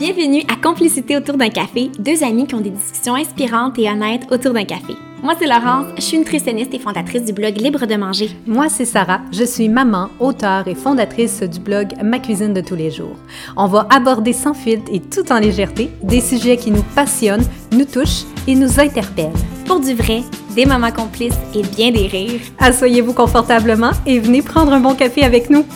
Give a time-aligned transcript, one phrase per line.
[0.00, 4.22] Bienvenue à Complicité autour d'un café, deux amis qui ont des discussions inspirantes et honnêtes
[4.30, 4.94] autour d'un café.
[5.22, 8.30] Moi, c'est Laurence, je suis nutritionniste et fondatrice du blog Libre de manger.
[8.46, 12.76] Moi, c'est Sarah, je suis maman, auteure et fondatrice du blog Ma cuisine de tous
[12.76, 13.14] les jours.
[13.58, 17.84] On va aborder sans filtre et tout en légèreté des sujets qui nous passionnent, nous
[17.84, 19.36] touchent et nous interpellent.
[19.66, 20.22] Pour du vrai,
[20.56, 22.40] des moments complices et bien des rires.
[22.58, 25.66] Asseyez-vous confortablement et venez prendre un bon café avec nous.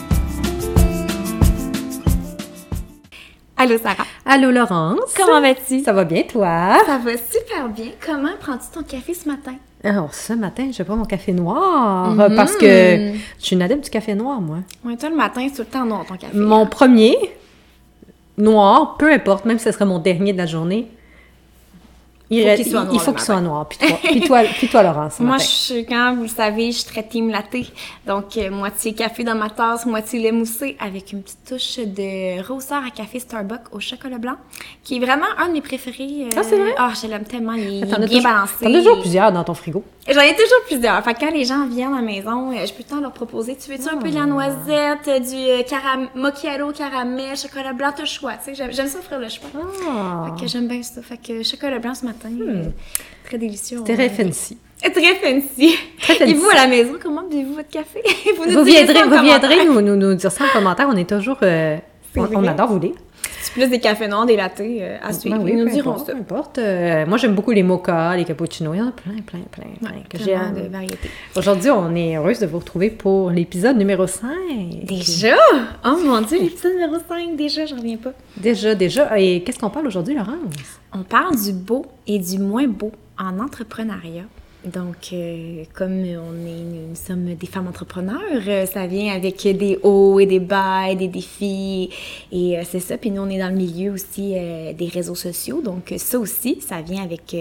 [3.64, 4.04] Allô Sarah.
[4.26, 5.14] Allô Laurence.
[5.16, 5.82] Comment vas-tu?
[5.82, 6.74] Ça va bien toi?
[6.84, 7.92] Ça va super bien.
[8.04, 9.54] Comment prends-tu ton café ce matin?
[9.82, 13.88] Alors, ce matin, je pas mon café noir parce que je suis une adepte du
[13.88, 14.58] café noir, moi.
[14.84, 16.36] Oui, toi, le matin, c'est tout le temps noir ton café.
[16.36, 17.16] Mon premier,
[18.36, 20.90] noir, peu importe, même si ce serait mon dernier de la journée,
[22.30, 23.66] il Faut qu'il soit noir il faut le qu'il soit noir.
[23.68, 25.44] Puis toi, puis toi, puis toi, Laurence, ce Moi, matin.
[25.44, 27.54] je suis, quand vous le savez, je suis très team latte.
[28.06, 32.42] Donc, euh, moitié café dans ma tasse, moitié lait moussé avec une petite touche de
[32.46, 34.36] rousseur à café Starbucks au chocolat blanc,
[34.82, 36.26] qui est vraiment un de mes préférés.
[36.26, 36.74] euh, Ah, c'est vrai?
[36.78, 37.52] Ah, je l'aime tellement.
[37.52, 38.54] Il, est bien toujours- balancé.
[38.64, 39.84] T'en as toujours plusieurs dans ton frigo?
[40.06, 41.02] J'en ai toujours plusieurs.
[41.02, 43.00] Fait que quand les gens viennent à la maison, euh, je peux tout le temps
[43.00, 47.72] leur proposer, tu veux-tu un peu de la noisette, euh, du caram macchiato, caramel, chocolat
[47.72, 48.32] blanc, t'as le choix.
[48.34, 49.48] Tu sais, j'aime, ça offrir le choix.
[49.88, 51.00] Ah, Fait que j'aime bien ça.
[51.02, 52.64] Fait que chocolat blanc ce matin, euh,
[53.24, 53.80] très délicieux.
[53.80, 53.84] Hmm.
[53.84, 54.58] très fancy.
[54.82, 55.74] Très fancy.
[56.00, 56.30] Très fancy.
[56.30, 58.02] Et vous, à la maison, comment buvez-vous votre café?
[58.36, 60.88] Vous, nous Vous viendrez, vous viendrez nous, nous, nous dire ça en commentaire.
[60.90, 61.38] On est toujours.
[61.42, 61.78] euh,
[62.16, 62.94] on, adore vous lire.
[63.44, 65.36] C'est plus des cafés noirs, des lattés euh, à suivre.
[65.36, 66.12] Ben oui, Ils nous importe, ça.
[66.14, 66.56] peu importe.
[66.56, 68.74] Euh, moi, j'aime beaucoup les mochas, les cappuccinos.
[68.74, 70.54] Il y en a plein, plein, plein, plein Ouais, que j'aime.
[70.54, 71.10] de variétés.
[71.36, 74.28] Aujourd'hui, on est heureuse de vous retrouver pour l'épisode numéro 5.
[74.84, 75.36] Déjà?
[75.84, 78.12] Oh mon dieu, l'épisode numéro 5, déjà, j'en reviens pas.
[78.38, 79.18] Déjà, déjà.
[79.18, 80.38] Et qu'est-ce qu'on parle aujourd'hui, Laurence?
[80.94, 84.24] On parle du beau et du moins beau en entrepreneuriat.
[84.64, 89.78] Donc, euh, comme on est, nous sommes des femmes entrepreneurs, euh, ça vient avec des
[89.82, 91.90] hauts et des bas, et des défis,
[92.32, 92.96] et euh, c'est ça.
[92.96, 96.80] Puis nous, on est dans le milieu aussi des réseaux sociaux, donc ça aussi, ça
[96.80, 97.36] vient avec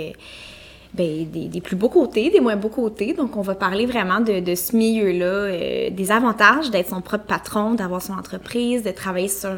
[0.93, 3.13] ben, des, plus beaux côtés, des moins beaux côtés.
[3.13, 8.01] Donc, on va parler vraiment de, ce milieu-là, des avantages d'être son propre patron, d'avoir
[8.01, 9.57] son entreprise, de travailler sur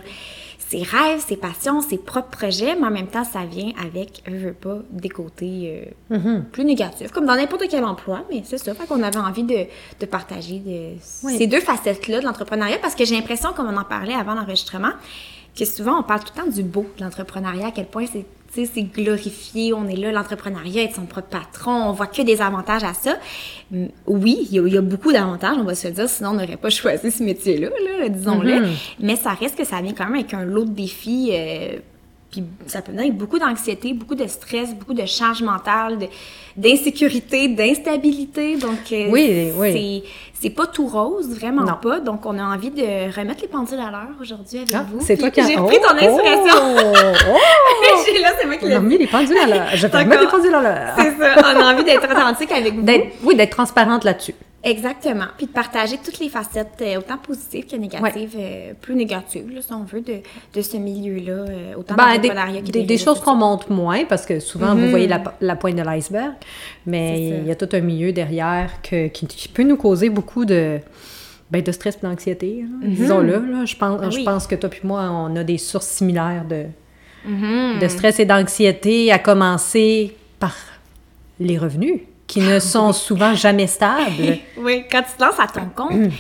[0.70, 4.34] ses rêves, ses passions, ses propres projets, mais en même temps, ça vient avec, je
[4.48, 8.74] veux pas, des côtés euh, plus négatifs, comme dans n'importe quel emploi, mais c'est ça.
[8.74, 9.66] Fait qu'on avait envie de,
[10.00, 10.94] de partager de,
[11.24, 11.38] Oui.
[11.38, 14.92] ces deux facettes-là de l'entrepreneuriat, parce que j'ai l'impression, comme on en parlait avant l'enregistrement,
[15.58, 18.26] que souvent, on parle tout le temps du beau de l'entrepreneuriat, à quel point c'est
[18.56, 22.42] sais, c'est glorifié, on est là, l'entrepreneuriat, être son propre patron, on voit que des
[22.42, 23.18] avantages à ça.
[24.08, 26.30] Oui, il y, a- il y a beaucoup d'avantages, on va se le dire, sinon
[26.30, 28.62] on n'aurait pas choisi ce métier-là, là, disons-le.
[28.62, 28.72] Mhm.
[29.00, 31.30] Mais ça reste que ça vient quand même avec un lot de défis.
[31.34, 31.78] euh,
[32.32, 36.00] puis ça peut venir avec beaucoup d'anxiété, beaucoup de stress, beaucoup de charge mentale,
[36.58, 38.58] d'insécurité, d'instabilité.
[38.58, 40.04] Donc, euh, Oui, oui.
[40.46, 41.74] C'est pas tout rose, vraiment Non.
[41.82, 42.00] pas.
[42.00, 42.84] Donc, on a envie de
[43.20, 45.00] remettre les pendules à l'heure aujourd'hui avec Ah, vous.
[45.02, 45.42] c'est toi qui.
[45.42, 46.56] J'ai pris ton inspiration.
[46.56, 46.94] Oh,
[47.30, 48.84] oh, là, c'est moi qui On l'ai a dit.
[48.86, 49.68] remis les pendules à l'heure.
[49.74, 50.94] Je vais remettre les pendules à l'heure.
[50.98, 51.36] C'est ça.
[51.56, 52.86] On a envie d'être authentique avec vous.
[53.24, 54.36] Oui, d'être transparente là-dessus.
[54.66, 55.26] Exactement.
[55.38, 59.62] Puis de partager toutes les facettes, euh, autant positives que négatives, euh, plus négatives, là,
[59.62, 60.16] si on veut, de,
[60.54, 64.26] de ce milieu-là, euh, autant Ben, des, que des- des choses qu'on montre moins parce
[64.26, 66.34] que souvent vous voyez la, la pointe de l'iceberg,
[66.88, 70.46] mais il y a tout un milieu derrière que, qui, qui peut nous causer beaucoup
[70.46, 70.80] de,
[71.52, 72.66] ben, de stress et d'anxiété.
[72.66, 72.80] hein.
[72.82, 73.34] Disons-le.
[73.46, 73.66] là.
[73.66, 74.24] Je, pense, Ah je oui.
[74.26, 76.66] pense que toi et moi, on a des sources similaires de,
[77.28, 77.80] Mhm.
[77.80, 80.56] de stress et d'anxiété, à commencer par
[81.40, 84.38] les revenus qui ne sont souvent jamais stables.
[84.58, 86.12] Oui, quand tu te lances à ton compte,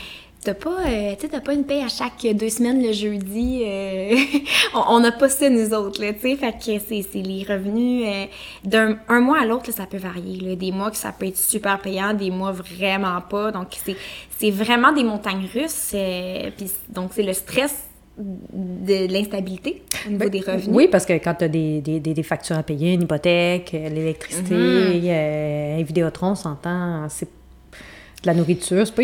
[0.43, 3.63] t'as pas, euh, t'as pas une paye à chaque deux semaines le jeudi.
[3.65, 4.15] euh,
[4.89, 6.35] on n'a pas ça, nous autres, là, tu sais.
[6.35, 8.25] Fait que c'est les revenus euh,
[8.63, 10.39] d'un un mois à l'autre, là, ça peut varier.
[10.41, 10.55] Là.
[10.55, 13.51] Des mois que ça peut être super payant, des mois vraiment pas.
[13.51, 13.95] Donc, c'est
[14.37, 15.91] c'est vraiment des montagnes russes.
[15.95, 17.73] euh, puis donc, c'est le stress
[18.17, 20.69] de l'instabilité au niveau des revenus.
[20.69, 23.89] Oui, parce que quand tu as des, des, des- factures à payer, une hypothèque, euh,
[23.89, 25.01] l'électricité, Mhm.
[25.07, 29.03] euh, un Vidéotron, on s'entend, c'est de la nourriture, c'est pas,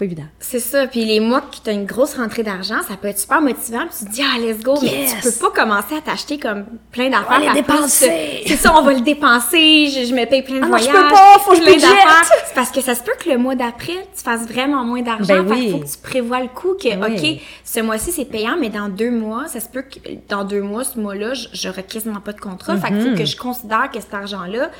[0.00, 0.24] pas évident.
[0.38, 0.86] C'est ça.
[0.86, 3.80] Puis les mois que tu as une grosse rentrée d'argent, ça peut être super motivant.
[3.86, 4.78] Puis tu te dis, ah, let's go.
[4.82, 7.38] Mais tu peux pas commencer à t'acheter comme plein d'affaires.
[7.42, 8.42] On va les dépenser!
[8.46, 9.88] C'est ça, on va le dépenser.
[9.88, 11.02] Je, je me paye plein de Ah non, je voyages.
[11.08, 11.78] peux pas, faut que je.
[11.80, 15.26] C'est parce que ça se peut que le mois d'après, tu fasses vraiment moins d'argent.
[15.42, 15.60] Ben oui.
[15.60, 17.36] qu'il faut que tu prévois le coup que, Oui.
[17.36, 19.98] OK, ce mois-ci, c'est payant, mais dans deux mois, ça se peut que
[20.28, 22.76] dans deux mois, ce mois-là, je- j'aurai quasiment pas de contrat.
[22.78, 23.18] Fait qu'il faut Mhm.
[23.18, 24.70] que je considère que cet argent-là,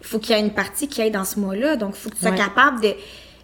[0.00, 1.74] il faut qu'il y ait une partie qui aille dans ce mois-là.
[1.76, 2.36] Donc, il faut que tu sois Ouais.
[2.36, 2.94] capable de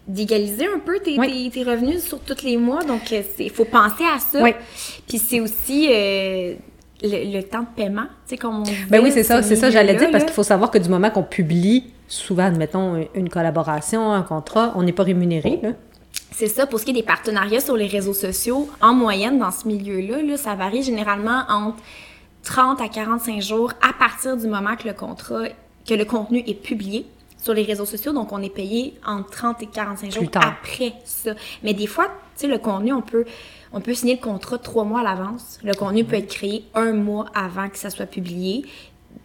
[0.07, 1.49] d'égaliser un peu tes, Oui.
[1.51, 2.83] tes, tes revenus sur tous les mois.
[2.83, 4.41] Donc, il faut penser à ça.
[4.43, 4.53] Oui.
[5.07, 6.53] Puis c'est aussi euh,
[7.01, 9.55] le, le temps de paiement, tu sais, comme on Ben oui, c'est ça, ce c'est
[9.55, 13.29] ça, j'allais dire, parce qu'il faut savoir que du moment qu'on publie, souvent, admettons, une
[13.29, 15.69] collaboration, un contrat, on n'est pas rémunéré, là.
[16.31, 19.51] C'est ça, pour ce qui est des partenariats sur les réseaux sociaux, en moyenne, dans
[19.51, 21.77] ce milieu-là, là, ça varie généralement entre
[22.43, 25.43] 30 à 45 jours à partir du moment que le contrat,
[25.87, 27.05] que le contenu est publié
[27.45, 28.11] sur les réseaux sociaux.
[28.11, 31.35] Donc, on est payé entre 30 et 45 jours après ça.
[31.63, 32.05] Mais des fois,
[32.35, 33.23] tu sais, le contenu, on peut,
[33.71, 35.59] on peut signer le contrat trois mois à l'avance.
[35.63, 38.65] Le contenu peut être créé un mois avant que ça soit publié.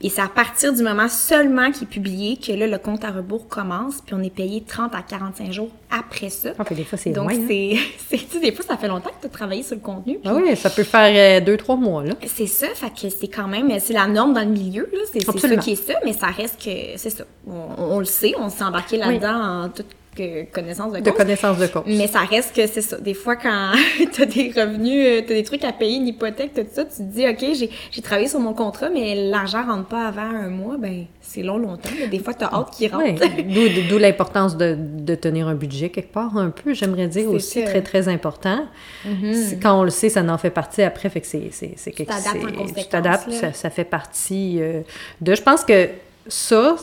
[0.03, 3.11] Et c'est à partir du moment seulement qu'il est publié que là, le compte à
[3.11, 6.51] rebours commence, puis on est payé 30 à 45 jours après ça.
[6.59, 7.47] Ah, des fois, c'est Donc, hein.
[7.47, 10.19] c'est, des fois, ça fait longtemps que tu as travaillé sur le contenu.
[10.25, 12.15] Ah oui, ça peut faire euh, deux, trois mois, là.
[12.27, 15.01] C'est ça, fait que c'est quand même, c'est la norme dans le milieu, là.
[15.13, 17.25] C'est, c'est ça qui est ça, mais ça reste que, c'est ça.
[17.47, 19.87] On, le sait, on s'est embarqué là-dedans en toute
[20.17, 21.05] connaissance de cause.
[21.05, 21.83] De connaissance de cause.
[21.87, 22.99] Mais ça reste que c'est ça.
[22.99, 23.73] Des fois, quand
[24.13, 26.85] tu as des revenus, euh, tu as des trucs à payer, une hypothèque, tout ça,
[26.85, 30.49] tu te dis, OK, j'ai travaillé sur mon contrat, mais l'argent rentre pas avant un
[30.49, 31.91] mois, ben c'est long, longtemps.
[32.11, 33.23] Des fois, tu as hâte qu'il rentre.
[33.89, 37.83] D'où l'importance de, de, tenir un budget quelque part, un peu, j'aimerais dire aussi, très,
[37.83, 38.67] très important.
[39.07, 39.61] Mm-hmm.
[39.63, 42.75] Quand on le sait, ça en fait partie après, fait que c'est quelque chose.
[42.77, 44.81] Tu t'adaptes, ça, ça, fait partie euh,
[45.21, 45.35] de.
[45.35, 45.89] Je pense que
[46.27, 46.77] ça,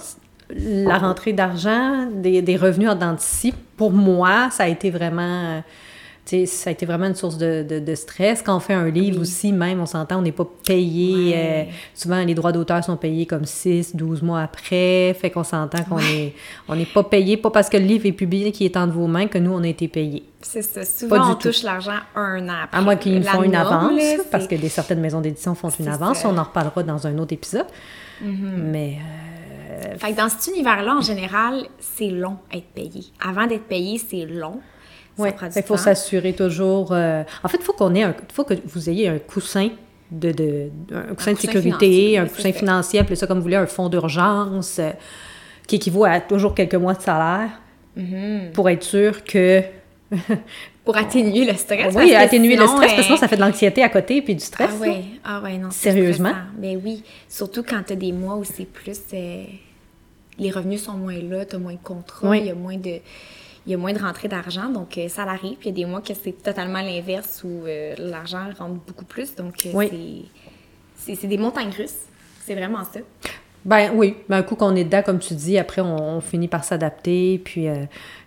[0.50, 5.62] la rentrée d'argent, des, revenus en dentiste, pour moi, ça a été vraiment...
[6.26, 8.42] ça a été vraiment une source de, stress.
[8.42, 11.34] Quand on fait un livre aussi, même, on s'entend, on n'est pas payé.
[11.36, 11.64] Euh,
[11.94, 15.14] souvent, les droits d'auteur sont payés comme 6, 12 mois après.
[15.20, 16.34] Fait qu'on s'entend qu'on est
[16.68, 19.08] on n'est pas payé, pas parce que le livre est publié, qui est entre vos
[19.08, 20.24] mains, que nous, on a été payé.
[20.42, 20.86] C'est ça.
[20.86, 22.78] Souvent, on touche l'argent un an après.
[22.78, 24.02] À moins qu'ils font une avance,
[24.32, 26.24] parce que des certaines maisons d'édition font une avance.
[26.24, 27.68] On en reparlera dans un autre épisode.
[28.24, 28.58] Mm-hmm.
[28.58, 28.98] Mais...
[29.02, 29.27] Euh, euh,
[29.98, 33.06] fait que dans cet univers-là, en général, c'est long être payé.
[33.20, 34.60] Avant d'être payé, c'est long.
[35.18, 36.92] Oui, il faut s'assurer toujours.
[36.92, 39.70] Euh, en fait, il faut qu'on ait un, faut que vous ayez un coussin
[40.12, 43.66] de, de un coussin de sécurité, un coussin financier, appelez ça comme vous voulez, un
[43.66, 44.92] fonds d'urgence euh,
[45.68, 47.50] qui équivaut à toujours quelques mois de salaire
[47.98, 48.52] mm-hmm.
[48.52, 49.64] pour être sûr que
[50.86, 51.94] pour atténuer le stress.
[51.96, 54.44] Oui, atténuer le stress, parce que sinon, ça fait de l'anxiété à côté, puis du
[54.44, 54.70] stress.
[54.72, 55.72] Ah oui, ah ouais, non.
[55.72, 56.34] Sérieusement?
[56.58, 58.98] Mais oui, surtout quand tu as des mois où c'est plus
[60.40, 63.00] les revenus sont moins là, tu as moins de contrats, il y a moins de
[63.68, 65.58] il y a moins de rentrée d'argent, donc euh, ça l'arrive.
[65.58, 69.04] Puis il y a des mois que c'est totalement l'inverse où euh, l'argent rentre beaucoup
[69.04, 69.36] plus.
[69.36, 69.90] Donc euh,
[70.96, 72.06] c'est des montagnes russes.
[72.46, 73.02] C'est vraiment ça.
[73.66, 76.64] Ben oui, ben, un coup qu'on est dedans, comme tu dis, après on, finit par
[76.64, 77.68] s'adapter, puis,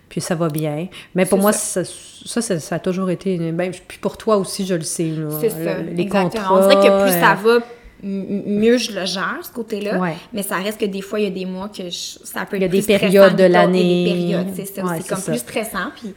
[0.09, 0.87] puis ça va bien.
[1.15, 3.51] Mais pour moi, ça, ça, a toujours été.
[3.51, 5.11] Ben, puis pour toi aussi, je le sais.
[5.39, 5.79] C'est ça.
[5.79, 6.53] les contrats.
[6.53, 7.65] On dirait que plus ça va,
[8.03, 10.15] mieux je le gère, ce côté-là.
[10.33, 12.61] Mais ça reste que des fois, il y a des mois que ça peut être
[12.61, 14.05] Il y a des périodes de l'année.
[14.05, 14.83] Des périodes, c'est ça.
[14.97, 15.91] c'est comme plus stressant.
[15.95, 16.13] Puis,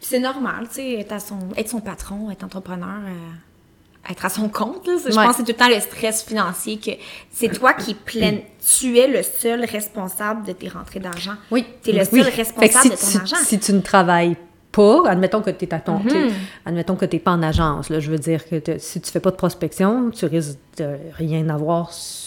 [0.00, 4.48] c'est normal, tu sais, être, son, être son patron, être entrepreneur, euh, être à son
[4.48, 4.86] compte.
[4.86, 6.90] Là, Je pense que c'est tout le temps le stress financier que
[7.30, 8.38] c'est toi qui plein,
[8.78, 11.34] tu es le seul responsable de tes rentrées d'argent.
[11.52, 11.64] Oui.
[11.84, 13.36] Tu es le seul responsable de ton argent.
[13.44, 14.36] Si tu ne travailles
[14.72, 16.32] pas, admettons que tu es à ton, mhm.
[16.66, 19.30] admettons que tu pas en agence, là, je veux dire que si tu fais pas
[19.30, 22.21] de prospection, tu risques de rien avoir sur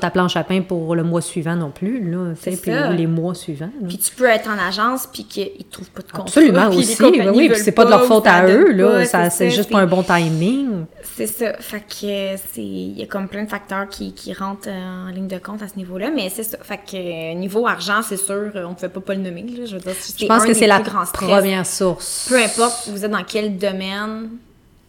[0.00, 3.70] ta planche à pain pour le mois suivant non plus, là, puis les mois suivants.
[3.88, 6.22] Puis tu peux être en agence puis qu'ils ne trouvent pas de contrat.
[6.22, 6.96] Absolument aussi,
[7.34, 9.86] oui, puis c'est pas de leur faute à eux, là, ça, c'est juste pas un
[9.86, 10.84] bon timing.
[11.16, 14.68] C'est ça, fait que c'est, il y a comme plein de facteurs qui, qui rentrent
[14.68, 18.16] en ligne de compte à ce niveau-là, mais c'est ça, fait que niveau argent, c'est
[18.16, 20.54] sûr, on ne pouvait pas pas le nommer, là, je veux dire, Je pense que
[20.54, 22.26] c'est la première source.
[22.28, 24.30] Peu importe, vous êtes dans quel domaine,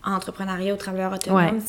[0.04, 1.60] entrepreneuriat ou travailleur autonome,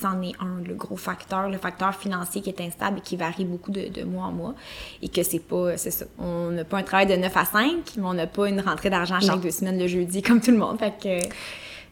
[0.00, 3.44] c'en est un, le gros facteur, le facteur financier qui est instable et qui varie
[3.44, 4.54] beaucoup de, mois en mois.
[5.02, 6.06] Et que c'est pas, c'est ça.
[6.18, 7.62] On n'a pas un travail de 9 à 5,
[7.96, 10.58] mais on n'a pas une rentrée d'argent chaque deux semaines le jeudi comme tout le
[10.58, 10.78] monde.
[10.78, 11.28] Fait que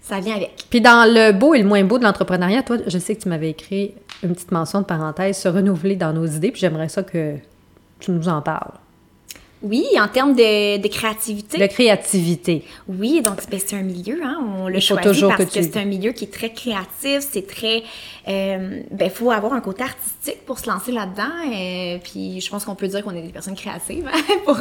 [0.00, 0.66] ça vient avec.
[0.70, 3.28] Puis dans le beau et le moins beau de l'entrepreneuriat, toi, je sais que tu
[3.28, 7.02] m'avais écrit une petite mention de parenthèse, se renouveler dans nos idées, puis j'aimerais ça
[7.02, 7.36] que
[8.00, 8.72] tu nous en parles.
[9.62, 11.58] Oui, en termes de, créativité.
[11.58, 12.64] De créativité.
[12.88, 15.84] Oui, donc ben, c'est un milieu, hein, on le choisit toujours parce que, c'est un
[15.84, 17.82] milieu qui est très créatif, c'est très...
[18.28, 22.50] Euh, ben, faut avoir un côté artistique pour se lancer là-dedans, et euh, puis je
[22.50, 24.08] pense qu'on peut dire qu'on est des personnes créatives.
[24.12, 24.60] Hein, pour,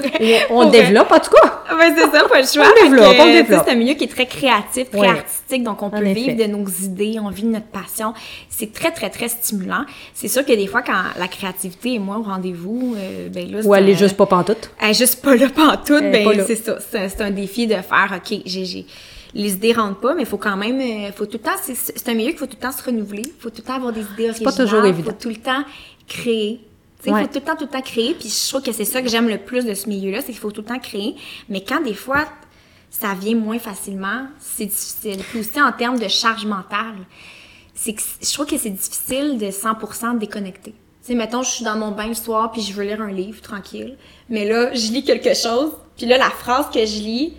[0.49, 1.63] on, développe, en tout cas!
[1.77, 2.65] Oui, c'est ça, pas le choix.
[2.65, 3.63] On développe, on développe.
[3.65, 6.65] C'est un milieu qui est très créatif, très artistique, donc on peut vivre de nos
[6.65, 8.13] idées, on vit de notre passion.
[8.49, 9.85] C'est très, très, très stimulant.
[10.15, 13.59] C'est sûr que des fois, quand la créativité est moins au rendez-vous, euh, ben là...
[13.63, 16.77] Ou elle est juste pas pantoute juste pas là pantoute, ben c'est ça.
[16.79, 18.85] C'est un défi de faire, OK, j'ai
[19.33, 22.09] les idées rentrent pas, mais il faut quand même, euh, faut tout le temps, c'est
[22.09, 23.93] un milieu qu'il faut tout le temps se renouveler, il faut tout le temps avoir
[23.93, 24.55] des idées originales.
[24.55, 25.09] pas toujours évident.
[25.09, 25.63] Il faut tout le temps
[26.07, 26.61] créer.
[27.05, 29.01] Il faut tout le temps, tout le temps créer, puis je trouve que c'est ça
[29.01, 31.15] que j'aime le plus de ce milieu-là, c'est qu'il faut tout le temps créer,
[31.47, 32.25] mais quand des fois,
[32.89, 35.19] ça vient moins facilement, c'est difficile.
[35.29, 36.95] Puis aussi en termes de charge mentale,
[37.75, 40.73] c'est je trouve que c'est difficile de 100% déconnecter
[41.07, 43.41] sais, mettons, je suis dans mon bain le soir, puis je veux lire un livre
[43.41, 43.95] tranquille.
[44.29, 47.33] Mais là, je lis quelque chose, puis là, la phrase que je lis,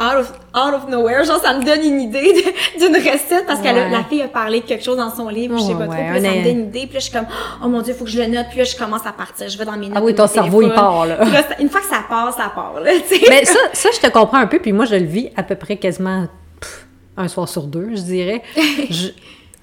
[0.00, 1.24] out of, out of nowhere.
[1.24, 2.32] Genre, ça me donne une idée
[2.78, 5.62] d'une recette parce que la fille a parlé de quelque chose dans son livre, je
[5.64, 5.92] sais pas trop.
[5.94, 6.80] ouais, Puis là, ça me donne une idée.
[6.86, 7.26] Puis là, je suis comme,
[7.64, 8.46] oh mon dieu, faut que je le note.
[8.50, 9.48] Puis là, je commence à partir.
[9.48, 9.96] Je vais dans mes notes.
[9.98, 11.18] Ah oui, ton cerveau, il part, là.
[11.58, 12.92] Une fois que ça part, ça part, là.
[13.28, 15.56] Mais ça, ça, je te comprends un peu, puis moi, je le vis à peu
[15.56, 16.28] près quasiment
[17.16, 18.42] un soir sur deux, je dirais.
[18.90, 19.08] Je-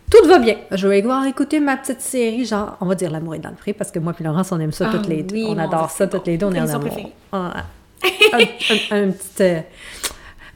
[0.09, 0.55] tout va bien.
[0.71, 3.55] Je vais voir écouter ma petite série, genre, on va dire L'amour est dans le
[3.55, 5.35] pré, parce que moi puis Laurence, on aime ça Ah toutes les deux.
[5.35, 6.81] oui, on adore ça toutes les deux, on est en amour.
[6.89, 7.11] préférée.
[7.31, 7.53] Ah,
[8.33, 9.59] un, un- un petit, euh,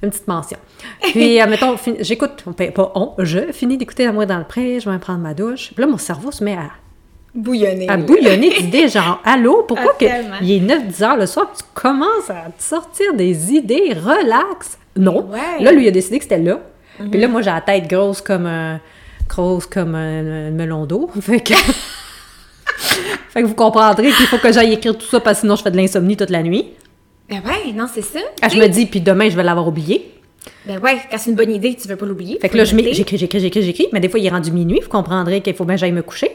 [0.04, 0.58] une petite mention.
[1.02, 4.80] Puis, admettons, fin- j'écoute, on pas on, je finis d'écouter L'amour est dans le pré,
[4.80, 5.72] je vais prendre ma douche.
[5.74, 6.70] Puis là, mon cerveau se met à
[7.36, 7.88] Bouillonner.
[7.90, 11.64] à bouillonner d'idées, genre, allô, pourquoi Ah, que il est 9-10 heures le soir, tu
[11.76, 14.78] commences à te sortir des idées, relax?
[14.98, 15.28] Non.
[15.30, 15.64] Ouais.
[15.64, 16.60] Là, lui, il a décidé que c'était là.
[17.12, 18.80] Puis là, moi, j'ai la tête grosse comme un,
[19.30, 21.10] grosse comme un, un melon d'eau.
[21.22, 21.54] Fait que...
[23.30, 25.64] fait que vous comprendrez qu'il faut que j'aille écrire tout ça, parce que sinon, je
[25.64, 26.66] fais de l'insomnie toute la nuit.
[27.30, 28.20] Ben ouais, non, c'est ça.
[28.42, 30.14] Ah, je me dis, puis demain, je vais l'avoir oublié.
[30.66, 32.40] Ben ouais, quand c'est une bonne idée, tu veux pas l'oublier.
[32.40, 34.90] Fait que là, j'écris, j'écris, j'écris, j'écris, mais des fois, il est rendu minuit, vous
[34.90, 36.32] comprendrez qu'il faut bien que j'aille me coucher.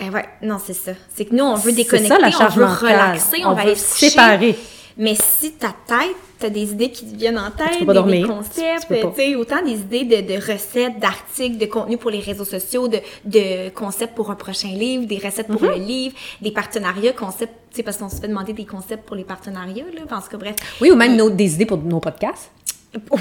[0.00, 0.92] Eh ouais, non, c'est ça.
[1.14, 2.92] C'est que nous, on veut C'est déconnecter, ça, la charge on veut mentale.
[2.92, 4.56] relaxer, on, On va veut aller se séparer.
[4.96, 8.20] Mais si ta tête, t'as des idées qui te viennent en tête, peux pas des,
[8.20, 9.12] des concepts, Tu peux pas.
[9.16, 12.98] tu autant des idées de, de recettes, d'articles, de contenu pour les réseaux sociaux, de,
[13.24, 15.78] de concepts pour un prochain livre, des recettes pour Mm-hmm.
[15.78, 19.16] le livre, des partenariats, concepts, tu sais, parce qu'on se fait demander des concepts pour
[19.16, 20.56] les partenariats, là, parce que bref.
[20.80, 22.50] Oui, ou même nos- des idées pour nos podcasts.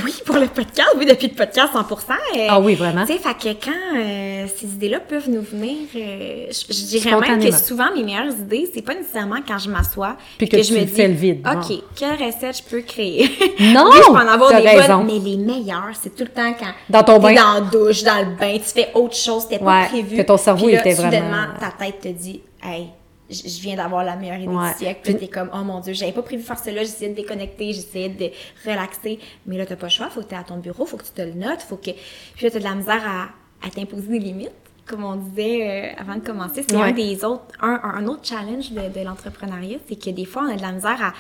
[0.03, 2.11] Oui, pour le podcast, oui, depuis le podcast 100%.
[2.11, 3.05] euh, Ah oui, vraiment.
[3.05, 7.17] Tu sais, fait que quand euh, ces idées-là peuvent nous venir, euh, je, je dirais
[7.19, 10.73] même que souvent, mes meilleures idées, c'est pas nécessairement quand je m'assois Puis que tu
[10.73, 13.29] me fais le vide, OK, quelle recette je peux créer?
[13.61, 14.97] Non, Oui, je peux en avoir des raison.
[14.97, 17.33] bonnes, mais les meilleures, c'est tout le temps quand Dans ton bain.
[17.33, 20.17] dans la douche, dans le bain, tu fais autre chose, t'es pas Ouais, prévu.
[20.17, 22.87] que ton cerveau Puis là, était soudainement, vraiment- ta tête te dit, hey,
[23.31, 24.71] je viens d'avoir la meilleure idée Ouais.
[24.73, 24.99] du siècle.
[25.03, 28.09] Puis t'es comme, oh mon Dieu, j'avais pas prévu faire cela, j'essayais de déconnecter, j'essayais
[28.09, 28.29] de
[28.69, 29.19] relaxer.
[29.45, 31.11] Mais là, t'as pas le choix, faut que t'es à ton bureau, faut que tu
[31.11, 31.91] te le notes, faut que.
[32.35, 33.29] Puis là, t'as de la misère à,
[33.65, 34.51] à t'imposer des limites.
[34.85, 36.81] Comme on disait euh, avant de commencer, c'est Ouais.
[36.89, 40.51] un des autres, un, un autre challenge de, de l'entrepreneuriat, c'est que des fois, on
[40.53, 41.13] a de la misère à,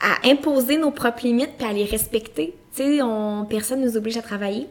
[0.00, 2.54] à imposer nos propres limites puis à les respecter.
[2.76, 4.66] Tu sais, on, personne nous oblige à travailler.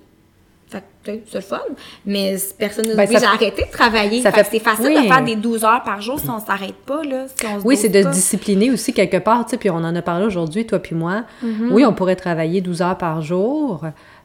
[0.70, 1.60] Fait que, c'est le fun.
[2.05, 4.22] Mais personne nous Ben, oblige ça- à arrêter de travailler.
[4.22, 5.03] ça Fait que fait- c'est facile oui.
[5.03, 7.25] de faire des 12 heures par jour si on s'arrête pas, là.
[7.27, 8.10] Si on se Oui, c'est de pas.
[8.10, 11.25] discipliner aussi quelque part, tu sais, puis on en a parlé aujourd'hui, toi puis moi.
[11.43, 11.70] Mm-hmm.
[11.72, 13.82] Oui, on pourrait travailler 12 heures par jour.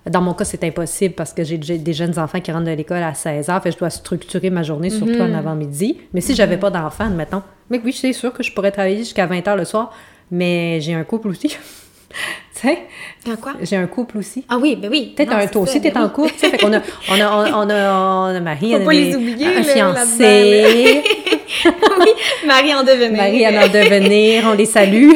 [0.09, 2.71] Dans mon cas, c'est impossible parce que j'ai j'ai des jeunes enfants qui rentrent de
[2.71, 5.35] l'école à 16 heures, fait que je dois structurer ma journée, surtout Mm-hmm.
[5.35, 5.99] en avant-midi.
[6.14, 9.26] Mais si j'avais pas d'enfants, admettons, mais oui, c'est sûr que je pourrais travailler jusqu'à
[9.26, 9.92] 20 heures le soir,
[10.30, 11.54] mais j'ai un couple aussi.
[12.55, 12.79] tu sais,
[13.41, 13.53] quoi?
[13.62, 14.45] j'ai un couple aussi.
[14.49, 15.12] Ah oui, ben oui.
[15.17, 16.12] Peut-être un toi aussi, t'es ben en oui.
[16.12, 18.83] couple, tu sais, fait qu'on a, on a, on a, on a Marie, Faut on
[18.83, 21.03] a pas des- les oublier, un fiancé,
[21.65, 22.09] oui,
[22.47, 23.17] Marie en devenir.
[23.17, 25.11] Marie en devenir, on les salue.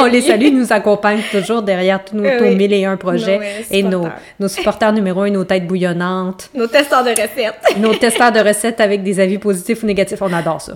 [0.00, 0.44] On les salue.
[0.44, 2.54] ils nous accompagnent toujours derrière tous nos, Oui, oui.
[2.56, 3.38] mille et un projets
[3.70, 4.18] et nos, supporters.
[4.40, 7.76] nos supporters numéro un, nos têtes bouillonnantes, Nos testeurs de recettes.
[7.78, 10.72] nos testeurs de recettes avec des avis positifs ou négatifs, on adore ça.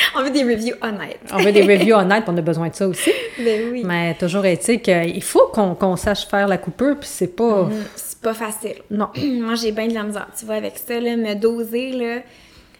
[0.16, 1.20] on veut des reviews honnêtes.
[1.32, 3.10] On veut des reviews honnêtes, on a besoin de ça aussi.
[3.38, 3.82] Ben oui.
[3.84, 7.64] Mais toujours est-il qu'il faut qu'on sache faire la coupure, puis c'est pas...
[7.64, 8.82] Mm, C'est pas facile.
[8.90, 9.08] Non.
[9.16, 10.26] Moi, j'ai bien de la misère.
[10.36, 12.16] Tu vois, avec ça, là, me doser, là.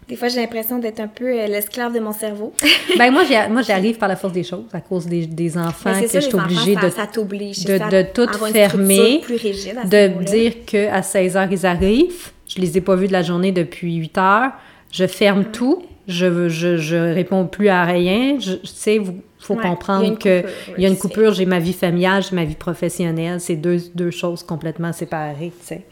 [0.08, 2.52] Des fois, j'ai l'impression d'être un peu euh, l'esclave de mon cerveau.
[2.98, 6.08] Ben moi, moi, j'arrive par la force des choses, à cause des, des enfants, que
[6.08, 10.08] je suis obligée enfants, de, ça, ça de, de à tout fermer, plus rigide de
[10.24, 12.30] dire qu'à 16 heures, ils arrivent.
[12.48, 14.52] Je les ai pas vus de la journée depuis 8 heures.
[14.90, 15.84] Je ferme tout.
[16.08, 18.38] Je, je, je réponds plus à rien.
[18.40, 19.04] Je, tu sais, il
[19.38, 21.32] faut Ouais, comprendre une que coupure, oui, il y a une coupure.
[21.32, 23.40] J'ai ma vie familiale, j'ai ma vie professionnelle.
[23.40, 25.84] C'est deux, deux choses complètement séparées, tu sais.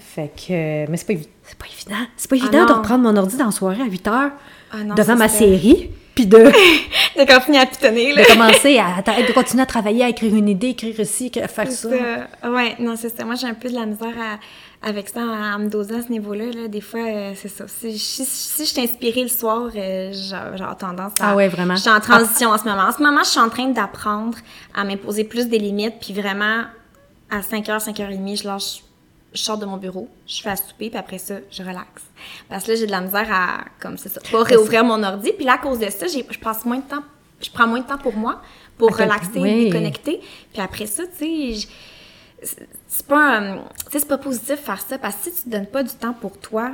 [0.00, 0.90] Fait que...
[0.90, 2.06] Mais c'est pas, pas évident.
[2.16, 2.72] C'est pas évident de Mm-hmm.
[2.74, 4.30] Ah reprendre mon ordi dans la soirée à 8 heures
[4.72, 6.38] Ah non, devant ma série, puis de...
[7.16, 8.22] De continuer à pitonner, là.
[8.22, 11.88] de commencer à, de continuer à travailler, à écrire une idée, écrire écrire- faire ça.
[11.88, 12.50] Ça.
[12.50, 13.24] Ouais, non, c'est ça.
[13.24, 16.08] Moi, j'ai un peu de la misère à- avec ça, à, me doser à ce
[16.10, 16.44] niveau-là.
[16.52, 16.68] Là.
[16.68, 17.64] Des fois, euh, c'est ça.
[17.66, 21.30] Si, si, si je suis inspirée le soir, euh, j'ai j'ai tendance à...
[21.30, 21.74] Ah ouais, vraiment?
[21.76, 22.82] Je suis en transition en ce moment.
[22.82, 24.36] En ce moment, je suis en train d'apprendre
[24.74, 26.64] à m'imposer plus des limites, puis vraiment,
[27.30, 28.82] à 5h, 5h30, je lâche...
[29.34, 32.04] Je sors de mon bureau, je fais à souper, puis après ça, je relaxe.
[32.48, 35.32] Parce que là, j'ai de la misère à, comme c'est ça, pas réouvrir mon ordi.
[35.32, 37.02] Puis là, à cause de ça, j'ai- je passe moins de temps,
[37.42, 38.40] je prends moins de temps pour moi,
[38.78, 39.64] pour quel- relaxer, oui.
[39.66, 40.20] déconnecter.
[40.52, 41.68] Puis après ça, tu sais,
[42.42, 45.48] c'est- pas, un- tu sais, c'est pas positif faire ça parce que si tu te
[45.50, 46.72] donnes pas du temps pour toi,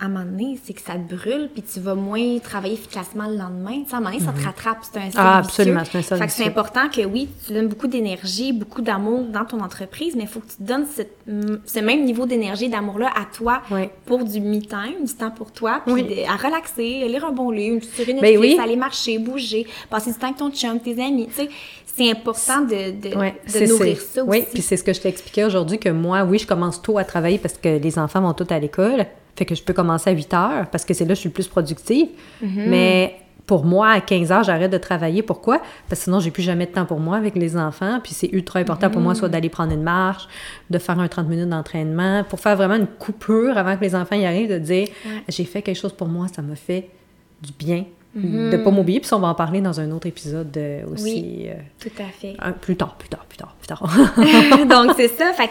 [0.00, 3.28] à un moment donné, c'est que ça te brûle, puis tu vas moins travailler efficacement
[3.28, 3.84] le lendemain.
[3.84, 4.78] Tu sais, à un moment donné, ça te rattrape.
[4.82, 7.86] C'est un Ah, absolument, c'est un Fait que c'est important que oui, tu donnes beaucoup
[7.86, 11.16] d'énergie, beaucoup d'amour dans ton entreprise, mais il faut que tu donnes cette-
[11.64, 13.62] ce même niveau d'énergie, d'amour-là à toi
[14.04, 16.24] pour du me-time, du temps pour toi, puis Oui.
[16.28, 18.58] à relaxer, lire un bon livre, une petite série Ben oui.
[18.60, 21.28] aller marcher, bouger, passer du temps avec ton chum, tes amis.
[21.28, 21.48] Tu sais,
[21.86, 24.48] c'est important de, de, Ouais, de nourrir ça Oui, aussi.
[24.52, 27.38] puis c'est ce que je t'expliquais aujourd'hui, que moi, oui, je commence tôt à travailler
[27.38, 29.06] parce que les enfants vont tous à l'école.
[29.36, 31.28] Fait que je peux commencer à 8 heures parce que c'est là que je suis
[31.28, 32.08] le plus productive.
[32.42, 32.68] Mm-hmm.
[32.68, 35.22] Mais pour moi, à 15 heures, j'arrête de travailler.
[35.22, 35.58] Pourquoi?
[35.88, 38.00] Parce que sinon, j'ai plus jamais de temps pour moi avec les enfants.
[38.02, 40.26] Puis c'est ultra important pour moi, soit d'aller prendre une marche,
[40.70, 44.16] de faire un 30 minutes d'entraînement, pour faire vraiment une coupure avant que les enfants
[44.16, 44.88] y arrivent, de dire
[45.28, 46.88] j'ai fait quelque chose pour moi, ça me fait
[47.42, 47.84] du bien.
[48.16, 48.50] Mm-hmm.
[48.50, 49.00] De pas m'oublier.
[49.00, 51.46] Puis on va en parler dans un autre épisode euh, aussi.
[51.48, 52.36] euh, Tout à fait.
[52.38, 53.82] un- plus tard, plus tard, plus tard, plus tard.
[54.68, 55.32] Donc, c'est ça.
[55.32, 55.50] Fait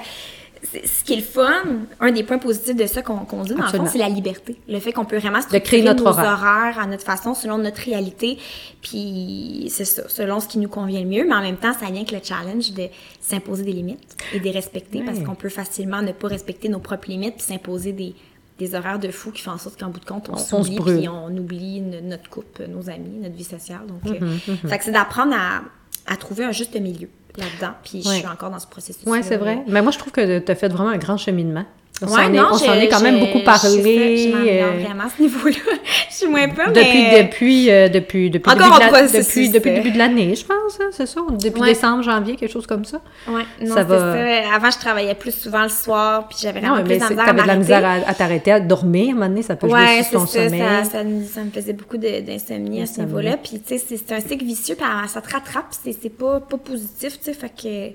[0.64, 1.52] ce qui est le fun,
[2.00, 4.58] un des points positifs de ça qu'on dit, dans le fond, c'est la liberté.
[4.68, 6.34] Le fait qu'on peut vraiment structurer créer notre nos horaire.
[6.34, 8.38] horaires à notre façon, selon notre réalité.
[8.82, 11.26] Puis, c'est ça, selon ce qui nous convient le mieux.
[11.28, 12.88] Mais en même temps, ça vient avec le challenge de
[13.20, 16.80] s'imposer des limites et de les respecter parce qu'on peut facilement ne pas respecter nos
[16.80, 18.16] propres limites puis s'imposer des
[18.60, 21.10] des horaires de fou qui font en sorte qu'en bout de compte, on, s'oublie puis
[21.10, 23.82] on oublie no- notre couple, nos amis, notre vie sociale.
[23.88, 25.62] Donc, euh, fait que c'est d'apprendre à,
[26.08, 27.74] à trouver un juste milieu là-dedans.
[27.84, 28.18] Puis je Ouais.
[28.20, 29.04] suis encore dans ce processus.
[29.06, 29.64] Oui, c'est vrai.
[29.68, 31.66] Mais moi, je trouve que tu as fait vraiment un grand cheminement.
[32.02, 34.18] On s'en Ouais, est, je- est quand même je- beaucoup je- parlé.
[34.18, 35.56] Je, m'améliore euh, vraiment à ce niveau-là.
[36.10, 37.24] je suis moins peu, depuis, mais...
[37.24, 40.36] depuis, euh, depuis, depuis, le Encore début de la- depuis, depuis le début de l'année,
[40.36, 41.22] je pense, hein, c'est ça?
[41.30, 41.68] Depuis Ouais.
[41.70, 43.00] décembre, janvier, quelque chose comme ça.
[43.28, 44.56] Ouais, non, Ça c'est va- ça.
[44.56, 47.10] Avant, je travaillais plus souvent le soir, puis j'avais vraiment Non, plus mais de la
[47.10, 49.10] misère à de la misère à, à t'arrêter, à dormir.
[49.10, 50.62] À un moment donné, ça peut jouer Ouais, sur ton ça, sommeil.
[50.62, 53.38] ça, ça, me- ça me faisait beaucoup d'insomnie à ce niveau-là.
[53.38, 56.58] Puis, tu sais, c'est un cycle vicieux, puis ça te rattrape, c'est c'est pas, pas
[56.58, 57.94] positif, tu sais, fait que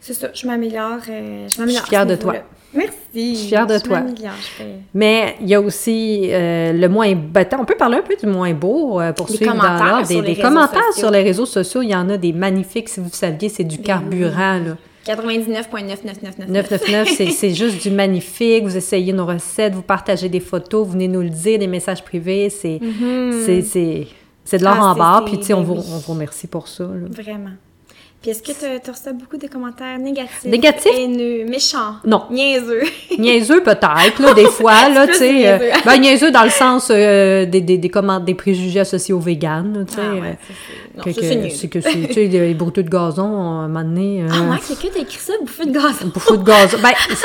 [0.00, 1.66] c'est ça, je m'améliore, euh, je m'améliore.
[1.66, 2.34] Je suis fière de toi.
[2.72, 2.94] Merci.
[3.14, 4.02] Je suis fière de toi.
[4.08, 4.64] je
[4.94, 8.16] Mais il y a aussi euh, le moins ben, attends, on peut parler un peu
[8.16, 10.06] du moins beau euh, pour Les suivre dans l'ordre.
[10.08, 11.00] Des, commentaires sociaux.
[11.00, 13.76] sur les réseaux sociaux, il y en a des magnifiques, si vous saviez, c'est du
[13.76, 14.58] Ben carburant.
[14.64, 14.76] Là.
[15.06, 16.48] 99,9999.
[16.48, 18.64] 999, c'est- c'est juste du magnifique.
[18.64, 22.04] Vous essayez nos recettes, vous partagez des photos, vous venez nous le dire, des messages
[22.04, 22.48] privés.
[22.50, 25.24] C'est de l'or Ah, en barre.
[25.24, 26.84] Puis, tu sais, on, ben vous, on vous remercie pour ça.
[26.84, 27.08] là.
[27.10, 27.50] Vraiment.
[28.22, 30.44] Puis est-ce que tu as reçu beaucoup de commentaires négatifs?
[30.44, 30.92] Négatifs?
[30.94, 31.94] Haineux, méchants?
[32.04, 32.24] Non.
[32.30, 32.82] Niaiseux?
[33.18, 35.48] Niaiseux peut-être, là, des fois, là, tu sais.
[35.48, 39.20] euh, ben, niaiseux dans le sens euh, des, des, des, comment- des préjugés associés aux
[39.20, 40.00] véganes, tu sais.
[40.04, 43.64] Ah euh, ouais, ça, c'est- c'est que c'est, tu sais, des brouteux de gazon, à
[43.64, 44.22] un moment donné.
[44.22, 46.04] euh, Ah ouais, quelqu'un t'a écrit ça, bouffée de gaz.
[46.12, 46.76] bouffeux de gazon.
[46.82, 47.16] Ben, tu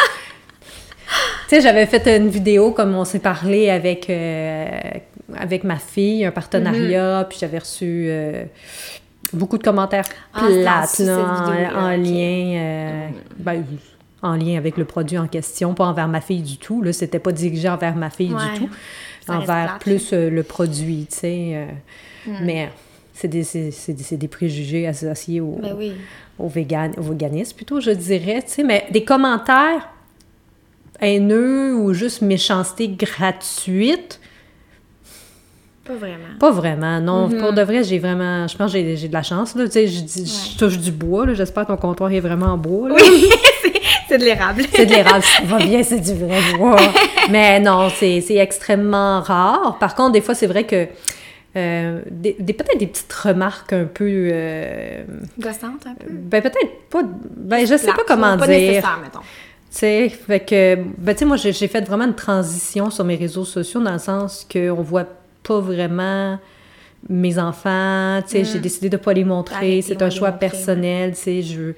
[1.50, 4.66] sais, j'avais fait une vidéo comme on s'est parlé avec, euh,
[5.38, 7.28] avec ma fille, un partenariat, Mm-hmm.
[7.28, 8.46] puis j'avais reçu euh,
[9.36, 13.64] beaucoup de commentaires Ah, plates, là, en, lien, euh, ben,
[14.22, 16.82] en lien avec le produit en question, pas envers ma fille du tout.
[16.82, 18.54] Là, c'était pas dirigé envers ma fille Ouais.
[18.54, 18.70] du tout,
[19.28, 21.52] envers plus euh, le produit, tu sais.
[21.54, 21.66] euh,
[22.28, 22.38] Hmm.
[22.44, 22.70] Mais
[23.14, 25.94] c'est des, c'est, c'est des- c'est des préjugés associés au, Ben oui.
[26.40, 29.88] au, vegan, au véganisme, plutôt, je dirais, tu sais, mais des commentaires
[31.02, 34.20] haineux ou juste méchanceté gratuite,
[35.86, 36.28] Pas vraiment.
[36.40, 37.30] pas vraiment, non.
[37.30, 37.40] Mm-hmm.
[37.40, 39.88] Pour de vrai, j'ai vraiment, je pense que j'ai, de la chance, là, tu sais,
[39.88, 42.96] je, touche du bois, là, j'espère que ton comptoir est vraiment en bois, là.
[44.08, 44.64] C'est de l'érable.
[44.74, 46.76] C'est de l'érable, ça va bien, c'est du vrai bois.
[47.32, 49.78] Mais non, c'est, extrêmement rare.
[49.80, 50.88] Par contre, des fois, c'est vrai que
[51.56, 54.08] euh, des, des- peut-être des petites remarques un peu...
[54.32, 55.04] euh,
[55.40, 56.08] Gossante un peu.
[56.10, 57.02] ben peut-être pas...
[57.36, 58.60] Ben je sais pas comment Pas dire.
[58.60, 59.20] nécessaire, mettons.
[59.20, 59.26] Tu
[59.80, 63.46] sais, fait que, ben, tu sais, moi, j'ai fait vraiment une transition sur mes réseaux
[63.46, 65.06] sociaux dans le sens qu'on voit
[65.46, 66.40] pas vraiment
[67.08, 71.12] mes enfants, tu sais, j'ai décidé de pas les montrer, c'est un choix montrer, personnel,
[71.12, 71.78] tu sais, je, tu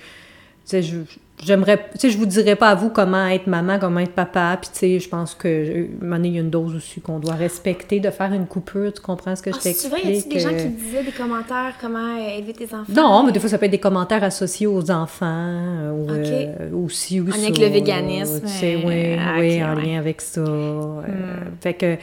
[0.63, 0.97] sais, je,
[1.43, 4.57] j'aimerais, tu sais, je vous dirais pas à vous comment être maman, comment être papa,
[4.59, 5.87] puis tu sais, je pense que, euh,
[6.23, 9.35] il y a une dose aussi qu'on doit respecter, de faire une coupure, tu comprends
[9.35, 9.91] ce que oh, je ah, t'explique?
[9.93, 10.63] Tu vois, y a des gens euh?
[10.63, 12.91] qui disaient des commentaires, comment élever tes enfants?
[12.91, 16.49] Non, mais des fois, ça peut être des commentaires associés aux enfants, euh, ou okay.
[16.59, 17.39] euh, aussi, aussi.
[17.39, 18.41] En avec le véganisme.
[18.41, 19.85] Tu sais, oui, ah, oui, en ouais.
[19.85, 20.41] lien avec ça.
[20.41, 20.45] Mm.
[20.47, 21.61] Euh, hmm.
[21.61, 21.97] fait que,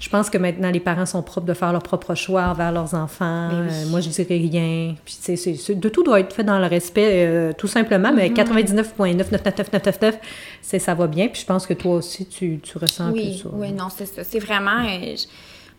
[0.00, 2.94] je pense que maintenant, les parents sont propres de faire leur propre choix envers leurs
[2.94, 3.48] enfants.
[3.50, 3.74] Ben oui.
[3.74, 4.94] Euh, moi, je dirais rien.
[5.04, 8.32] Puis, tu sais, de tout doit être fait dans le respect, tout simplement, mais mm
[8.32, 8.36] -hmm.
[8.36, 10.14] 99 99.999999,
[10.62, 11.28] c'est ça va bien.
[11.28, 13.48] Puis je pense que toi aussi, tu, tu ressens oui, plus ça.
[13.52, 14.24] Oui, non, c'est ça.
[14.24, 14.82] C'est vraiment.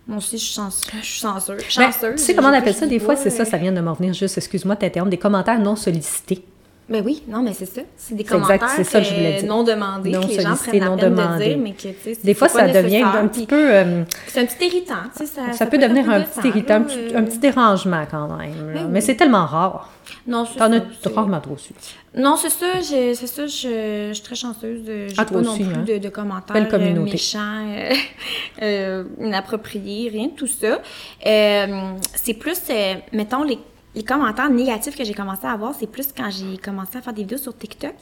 [0.07, 0.91] Moi aussi, je suis chanceuse.
[1.01, 2.15] Je chanceuse.
[2.15, 2.87] Tu sais comment on appelle ça?
[2.87, 5.75] Des fois, c'est ça, ça vient de m'en venir juste, excuse-moi, t'interrompre, des commentaires non
[5.75, 6.43] sollicités.
[6.89, 7.81] Ben oui, non, mais c'est ça.
[7.95, 9.47] C'est des exact, commentaires c'est ça que je voulais dire.
[9.49, 11.45] non demandés Non que les gens prennent la non peine de demandés.
[11.49, 13.55] dire, mais que, tu sais, Des fois, ça devient un petit peu...
[13.75, 15.25] euh, C'est un petit irritant, tu sais.
[15.27, 18.71] Ça, ça, peut devenir un petit irritant, un petit, un petit dérangement quand même.
[18.73, 19.91] Ben Mais c'est tellement rare.
[20.25, 20.81] Non, c'est T'en as
[21.13, 21.73] rarement trop su.
[22.15, 24.83] Non, c'est ça, c'est ça, je, je suis très chanceuse.
[24.83, 25.85] de- Ah, pas toi non aussi, plus hein?
[25.87, 26.99] de, de commentaires communauté.
[27.09, 27.93] euh, méchants, euh,
[28.63, 30.79] euh, inappropriés, rien de tout ça.
[31.23, 32.59] C'est plus,
[33.13, 33.59] mettons, les,
[33.95, 37.13] les commentaires négatifs que j'ai commencé à avoir, c'est plus quand j'ai commencé à faire
[37.13, 37.95] des vidéos sur TikTok.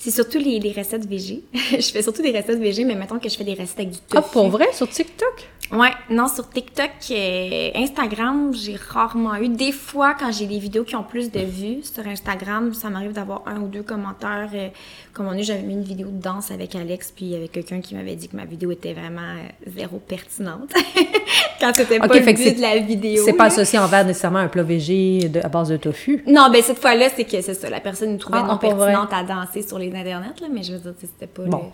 [0.00, 1.42] C'est surtout les, les recettes VG.
[1.52, 3.98] je fais surtout des recettes VG, mais mettons que je fais des recettes avec du
[3.98, 4.16] tofu.
[4.16, 5.48] Ah, pour vrai, sur TikTok?
[5.72, 9.48] Ouais, non, sur TikTok, euh, Instagram, j'ai rarement eu.
[9.48, 13.12] Des fois, quand j'ai des vidéos qui ont plus de vues sur Instagram, ça m'arrive
[13.12, 14.48] d'avoir un ou deux commentaires.
[14.54, 14.68] euh,
[15.12, 17.48] comme on est, j'avais mis une vidéo de danse avec Alex, puis il y avait
[17.48, 20.72] quelqu'un qui m'avait dit que ma vidéo était vraiment euh, zéro pertinente.
[21.60, 23.22] quand c'était Ok, pas le fait que but de la vidéo.
[23.26, 26.22] C'est pas associé envers nécessairement un plat végé de- à base de tofu?
[26.26, 27.68] Non, ben cette fois-là, c'est que c'est ça.
[27.68, 28.68] La personne nous trouvait Ah, non vrai.
[28.68, 31.58] pertinente à danser sur les internets, là, mais je veux dire, c'était pas Bon.
[31.58, 31.64] le-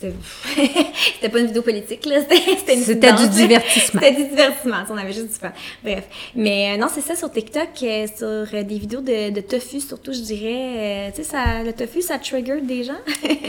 [0.00, 0.14] C'était
[1.14, 2.20] c'était pas une vidéo politique, là.
[2.20, 4.00] C'était c'était une C'était du divertissement.
[4.02, 4.76] C'était du divertissement.
[4.90, 5.52] On avait juste du fun.
[5.82, 6.04] Bref.
[6.34, 9.80] Mais euh, non, c'est ça sur TikTok, euh, sur euh, des vidéos de, de tofu,
[9.80, 11.12] surtout, je dirais.
[11.14, 12.92] tu sais, ça, le tofu, ça trigger des gens.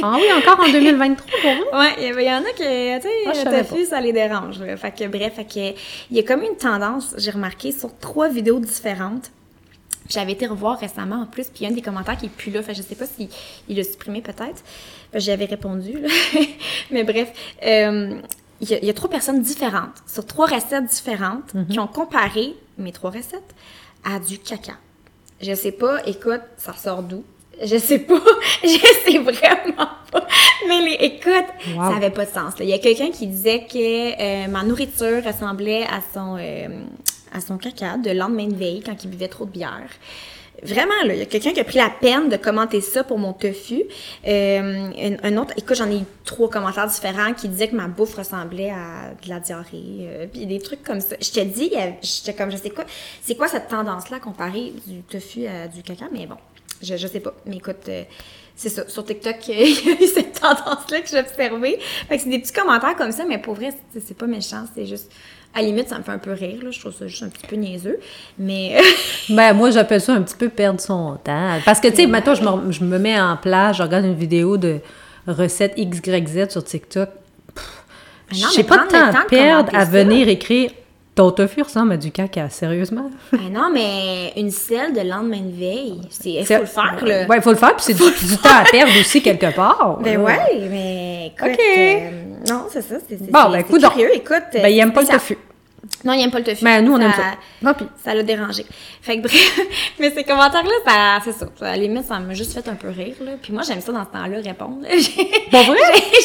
[0.03, 1.59] Ah oui, encore en 2023, pour vrai?
[1.73, 4.59] Ouais, il y, en a que, tu Ah, sais, savais le tofu, ça les dérange.
[4.59, 4.77] là.
[4.77, 5.77] Fait que, bref, fait que,
[6.11, 9.31] il y a comme une tendance, j'ai remarqué, sur trois vidéos différentes.
[10.13, 12.29] J'avais été revoir récemment en plus, puis il y a un des commentaires qui est
[12.29, 12.61] plus là.
[12.61, 13.29] Fait je sais pas s'il
[13.67, 14.63] il l'a supprimé peut-être.
[15.11, 16.07] Que J'avais répondu, là.
[16.91, 17.31] Mais bref,
[17.65, 18.15] euh,
[18.61, 21.87] il y, a, il y a trois personnes différentes, sur trois recettes différentes, qui ont
[21.87, 23.53] comparé mes trois recettes
[24.05, 24.73] à du caca.
[25.41, 27.23] Je sais pas, écoute, ça sort d'où?
[27.63, 28.19] Je sais pas,
[28.63, 28.67] je
[29.05, 30.27] sais vraiment pas.
[30.67, 31.45] Mais les, écoute,
[31.75, 31.89] Wow.
[31.91, 32.57] ça avait pas de sens.
[32.57, 32.65] là.
[32.65, 36.67] Il y a quelqu'un qui disait que euh, ma nourriture ressemblait à son, euh,
[37.33, 39.89] à son caca de lendemain de veille quand il buvait trop de bière.
[40.61, 43.17] Vraiment, là, il y a quelqu'un qui a pris la peine de commenter ça pour
[43.17, 43.83] mon tofu.
[44.25, 48.15] Euh, un, autre, écoute, j'en ai eu trois commentaires différents qui disaient que ma bouffe
[48.15, 51.17] ressemblait à de la diarrhée, euh, puis des trucs comme ça.
[51.19, 52.85] Je te dis, j'étais comme, je sais quoi,
[53.21, 56.37] c'est quoi cette tendance-là comparée du tofu à du caca, mais bon,
[56.81, 57.33] je, je sais pas.
[57.45, 58.03] Mais écoute, euh,
[58.55, 58.87] c'est ça.
[58.87, 61.79] Sur TikTok, il y a eu cette tendance-là que j'ai observée.
[62.07, 64.85] Fait que c'est des petits commentaires comme ça, mais pour vrai, c'est pas méchant, c'est
[64.85, 65.11] juste.
[65.55, 66.71] À la limite, ça me fait un peu rire, là.
[66.71, 67.99] Je trouve ça juste un petit peu niaiseux.
[68.39, 68.77] Mais.
[69.29, 71.59] Ben, moi, j'appelle ça un petit peu perdre son temps.
[71.63, 74.15] Parce que, tu sais, maintenant, je me, je me mets en place, je regarde une
[74.15, 74.79] vidéo de
[75.27, 77.09] recette XYZ sur TikTok.
[78.31, 80.71] J'ai pas de temps à perdre à venir écrire
[81.15, 83.09] ton tofu ressemble à du caca, sérieusement.
[83.33, 86.29] Ah non, mais une selle de lendemain de veille, c'est.
[86.31, 87.25] Il faut le faire, là?
[87.27, 89.99] Ouais, il faut le faire, puis c'est du, du temps à perdre aussi quelque part.
[90.03, 90.37] Ben ouais,
[90.69, 91.51] mais écoute.
[91.53, 91.59] Ok.
[91.77, 92.09] euh,
[92.49, 92.95] non, c'est ça.
[93.07, 93.89] C'est, Bon, ben, coudonc.
[93.89, 94.43] curieux, écoute.
[94.53, 95.37] Ben, il aime pas le tofu.
[96.03, 96.63] Non, il aime pas le tofu.
[96.63, 97.73] Mais nous, on aime ça.
[97.73, 98.65] Puis- Ça l'a dérangé.
[99.01, 99.59] Fait que bref,
[99.99, 101.47] mais ces commentaires-là, ça, c'est ça.
[101.61, 103.31] À la limite, ça m'a juste fait un peu rire, là.
[103.41, 104.79] Puis moi, j'aime ça dans ce temps-là, répondre.
[105.51, 105.77] Bon, vrai?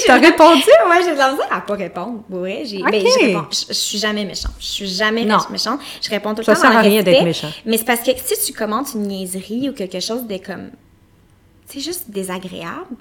[0.07, 0.63] T'as répondu?
[0.89, 2.23] Ouais, j'ai de la misère à pas répondre.
[2.29, 3.07] Vrai, j'ai, ben, Ok.
[3.21, 3.47] je réponds.
[3.51, 4.53] Je, suis jamais méchante.
[4.59, 5.39] Je suis jamais Non.
[5.51, 5.81] méchante.
[6.03, 7.51] Je réponds tout le Ça temps sert dans à rien d'être méchant.
[7.67, 10.71] Mais c'est parce que si tu commentes une niaiserie ou quelque chose de comme,
[11.67, 12.97] c'est juste désagréable.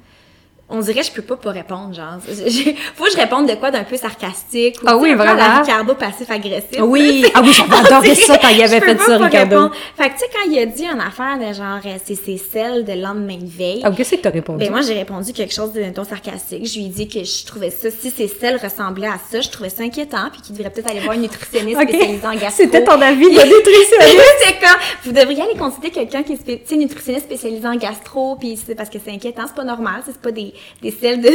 [0.69, 2.17] On dirait je peux pas pas répondre, genre.
[2.95, 4.75] Faut que je réponde de quoi d'un peu sarcastique.
[4.83, 5.61] Ou, Ah oui, à la vraiment.
[5.61, 6.81] Ricardo passif-agressif.
[6.81, 7.21] Oui.
[7.21, 7.31] tu sais.
[7.35, 9.69] Ah oui, adoré ça quand il avait fait ça, Ricardo.
[9.95, 12.37] Fait que, tu sais, quand il a dit une affaire de genre, euh, c'est c'est
[12.37, 13.81] celle de lendemain de veille.
[13.85, 14.59] Ah, qu'est-ce que t'as répondu?
[14.59, 16.65] Ben moi, j'ai répondu quelque chose de ton sarcastique.
[16.65, 19.49] Je lui ai dit que je trouvais ça, si ces selles ressemblaient à ça, je
[19.49, 22.63] trouvais ça inquiétant, puis qu'il devrait peut-être aller voir une nutritionniste spécialisée en gastro.
[22.63, 24.35] C'était ton avis de nutritionniste?
[24.39, 28.75] c'est comme, vous devriez aller consulter quelqu'un qui est nutritionniste spécialisé en gastro, puis c'est
[28.75, 31.27] parce que c'est inquiétant, c'est pas normal, c'est pas des, des selles de...
[31.29, 31.31] en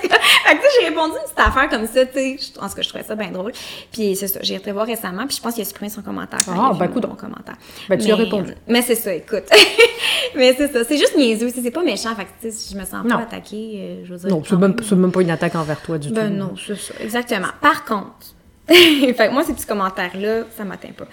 [0.00, 2.36] tout cas, fait que, tu sais, j'ai répondu une petite affaire comme ça, tu sais,
[2.38, 3.52] je- en tout cas, je trouvais ça bien drôle.
[3.92, 6.40] Puis c'est ça, j'ai été voir récemment, puis je pense qu'il a supprimé son commentaire.
[6.48, 7.08] Ah, ben, coudonc.
[7.08, 7.56] mon commentaire.
[7.88, 8.52] Ben, tu lui as répondu.
[8.68, 9.44] Mais c'est ça, écoute.
[10.36, 12.50] mais c'est ça, c'est juste niaiseux, tu sais, c'est pas méchant, fait que, tu sais,
[12.50, 13.16] si je me sens Non.
[13.16, 14.28] pas attaquée, euh, je veux dire...
[14.30, 15.12] Non, c'est même, même.
[15.12, 16.34] pas une attaque envers toi du Ben tout.
[16.36, 17.48] non, c'est ça, exactement.
[17.60, 18.12] Par contre,
[18.68, 21.06] fait que moi, ces petits commentaires-là, ça m'atteint pas.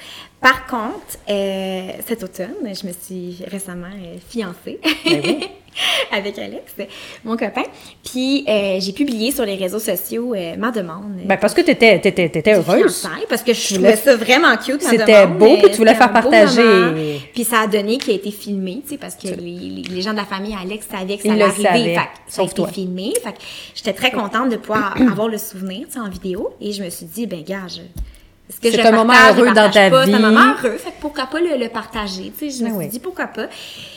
[0.44, 5.40] Par contre, euh, cet automne, je me suis récemment euh, fiancée Ben oui.
[6.12, 6.74] avec Alex,
[7.24, 7.64] mon copain.
[8.04, 11.14] Puis, euh, j'ai publié sur les réseaux sociaux euh, ma demande.
[11.24, 13.08] Ben, parce que t'étais, t'étais, t'étais de heureuse.
[13.30, 17.22] parce que je Tu trouvais ça vraiment cute, C'était beau, puis tu voulais faire partager.
[17.34, 20.18] Puis ça a donné qu'il a été filmé, tu sais, parce que les, gens de
[20.18, 21.96] la famille Alex savaient que ça Ils allait arriver.
[21.96, 22.68] Fait ça a été toi.
[22.68, 23.14] filmé.
[23.24, 23.38] Fait que
[23.76, 26.54] j'étais très contente de pouvoir avoir le souvenir, tu sais, en vidéo.
[26.60, 27.80] Et je me suis dit, ben, gars, je...
[28.50, 30.06] C'est un moment heureux dans ta pas?
[30.06, 30.22] C'est un vie.
[30.24, 32.58] moment heureux, fait que pourquoi pas le, le partager, tu sais.
[32.60, 33.48] Je me Ah suis dit, pourquoi pas?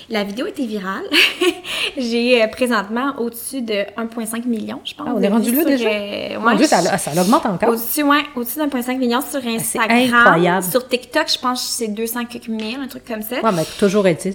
[0.09, 1.03] La vidéo était virale.
[1.97, 5.07] J'ai euh, présentement au-dessus de 1,5 million, je pense.
[5.11, 5.89] Ah, on est rendu là sur, déjà?
[5.89, 7.69] euh, Mon ouais, Dieu, ça, ça augmente encore.
[7.71, 9.91] au-dessus, ouais, au-dessus d'1,5 million sur Instagram.
[9.99, 10.65] incroyable.
[10.65, 13.41] Sur TikTok, je pense que c'est 200 quelques mille, un truc comme ça.
[13.43, 14.35] Ouais, mais toujours est-il.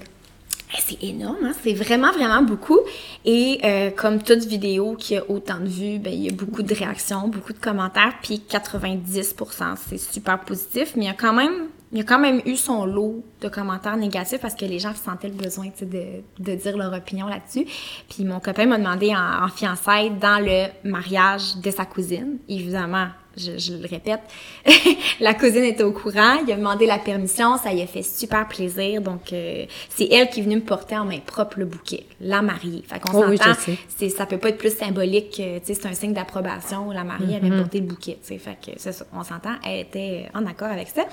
[0.74, 1.54] Eh, C'est énorme, hein?
[1.64, 2.80] c'est vraiment, vraiment beaucoup.
[3.26, 6.64] Et euh, comme toute vidéo qui a autant de vues, ben, il y a beaucoup
[6.64, 11.34] de réactions, beaucoup de commentaires, puis 90%, c'est super positif, mais il y a quand
[11.34, 14.80] même il y a quand même eu son lot de commentaires négatifs parce que les
[14.80, 17.66] gens sentaient le besoin de, de dire leur opinion là-dessus.
[18.10, 22.38] Puis mon copain m'a demandé en, en fiançailles dans le mariage de sa cousine.
[22.48, 23.08] Évidemment,
[23.38, 24.20] je, je le répète,
[25.20, 28.48] la cousine était au courant, il a demandé la permission, ça lui a fait super
[28.48, 29.02] plaisir.
[29.02, 32.42] Donc, euh, c'est elle qui est venue me porter en main propre le bouquet, la
[32.42, 32.84] mariée.
[32.88, 33.54] Fait qu'on Oh s'entend,
[33.88, 36.92] c'est, ça peut pas être plus symbolique, que, tu sais, c'est un signe d'approbation.
[36.92, 37.46] La mariée Mm-hmm.
[37.46, 38.38] avait porté le bouquet, tu sais.
[38.38, 41.04] Fait que c'est ça, on s'entend, elle était en accord avec ça.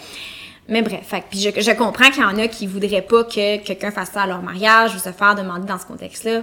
[0.68, 3.24] Mais bref, fait que, puis je, je comprends qu'il y en a qui voudraient pas
[3.24, 6.42] que quelqu'un fasse ça à leur mariage ou se faire demander dans ce contexte-là.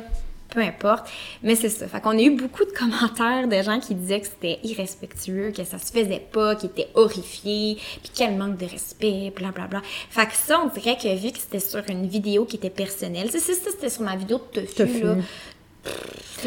[0.56, 1.10] Peu importe.
[1.44, 1.88] Mais c'est ça.
[1.88, 5.64] Fait qu'on a eu beaucoup de commentaires de gens qui disaient que c'était irrespectueux, que
[5.64, 9.82] ça se faisait pas, qui étaient horrifiés, puis quel manque de respect, bla bla bla.
[10.10, 13.30] Fait que ça, on dirait que vu que c'était sur une vidéo qui était personnelle,
[13.30, 15.16] si c'était sur ma vidéo de Tofu, là.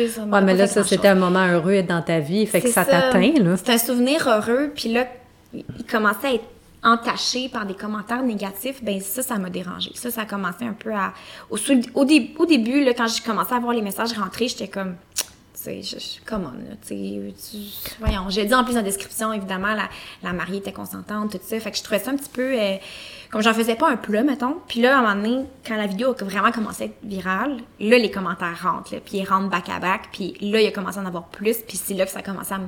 [0.09, 2.85] ça Ouais, mais là, ça, c'était un moment heureux dans ta vie, fait que ça
[2.85, 3.57] t'atteint, là.
[3.57, 5.07] C'est un souvenir heureux, puis là,
[5.53, 6.45] il commençait à être
[6.83, 9.91] entaché par des commentaires négatifs, ben ça, ça m'a dérangé.
[9.95, 11.13] Ça, ça a commencé un peu à...
[11.51, 14.97] Au, au, au début, là, quand j'ai commencé à voir les messages rentrer, j'étais comme...
[15.67, 16.95] Je, je- come on, là, tu
[18.01, 18.31] voyons.
[18.31, 19.89] J'ai dit en plus en description, évidemment, la,
[20.23, 21.61] la mariée était consentante, tout ça.
[21.61, 22.59] Fait que je trouvais ça un petit peu...
[22.59, 22.77] euh,
[23.31, 24.57] comme j'en faisais pas un plat, mettons.
[24.67, 27.59] Puis là, à un moment donné, quand la vidéo a vraiment commencé à être virale,
[27.81, 31.03] là, les commentaires rentrent, là, puis ils rentrent back-à-back, puis là, il a commencé à
[31.03, 32.61] en avoir plus, puis c'est là que ça a commencé à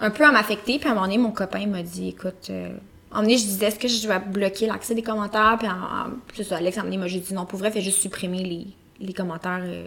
[0.00, 0.78] un peu à m'affecter.
[0.78, 2.70] Puis à un moment donné, mon copain m'a dit, écoute, euh,
[3.16, 5.56] donné, je disais, est-ce que je dois bloquer l'accès des commentaires?
[5.58, 7.98] Puis en- en- c'est ça, Alex, moment donné, m'a dit, non, pour vrai, fais juste
[8.00, 8.66] supprimer les,
[9.00, 9.86] les commentaires, euh,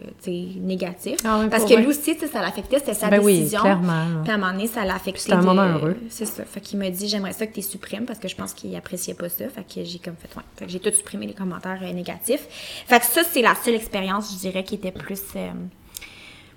[0.56, 1.20] négatifs.
[1.26, 1.82] Ah oui, Parce que vrai.
[1.82, 3.60] lui aussi, ça l'affectait, c'était sa Ben oui, décision.
[3.62, 4.06] clairement.
[4.24, 5.20] Puis à un moment donné, ça l'a affecté.
[5.22, 5.98] C'était un de- moment heureux.
[6.10, 6.44] C'est ça.
[6.46, 9.14] Fait qu'il m'a dit, j'aimerais ça que tu supprimes parce que je pense qu'il appréciait
[9.14, 9.50] pas ça.
[9.50, 10.44] Fait que j'ai comme fait, ouais.
[10.58, 12.46] Fait que j'ai tout supprimé les commentaires euh, négatifs.
[12.88, 15.50] Fait que ça, c'est la seule expérience, je dirais, qui était plus, euh,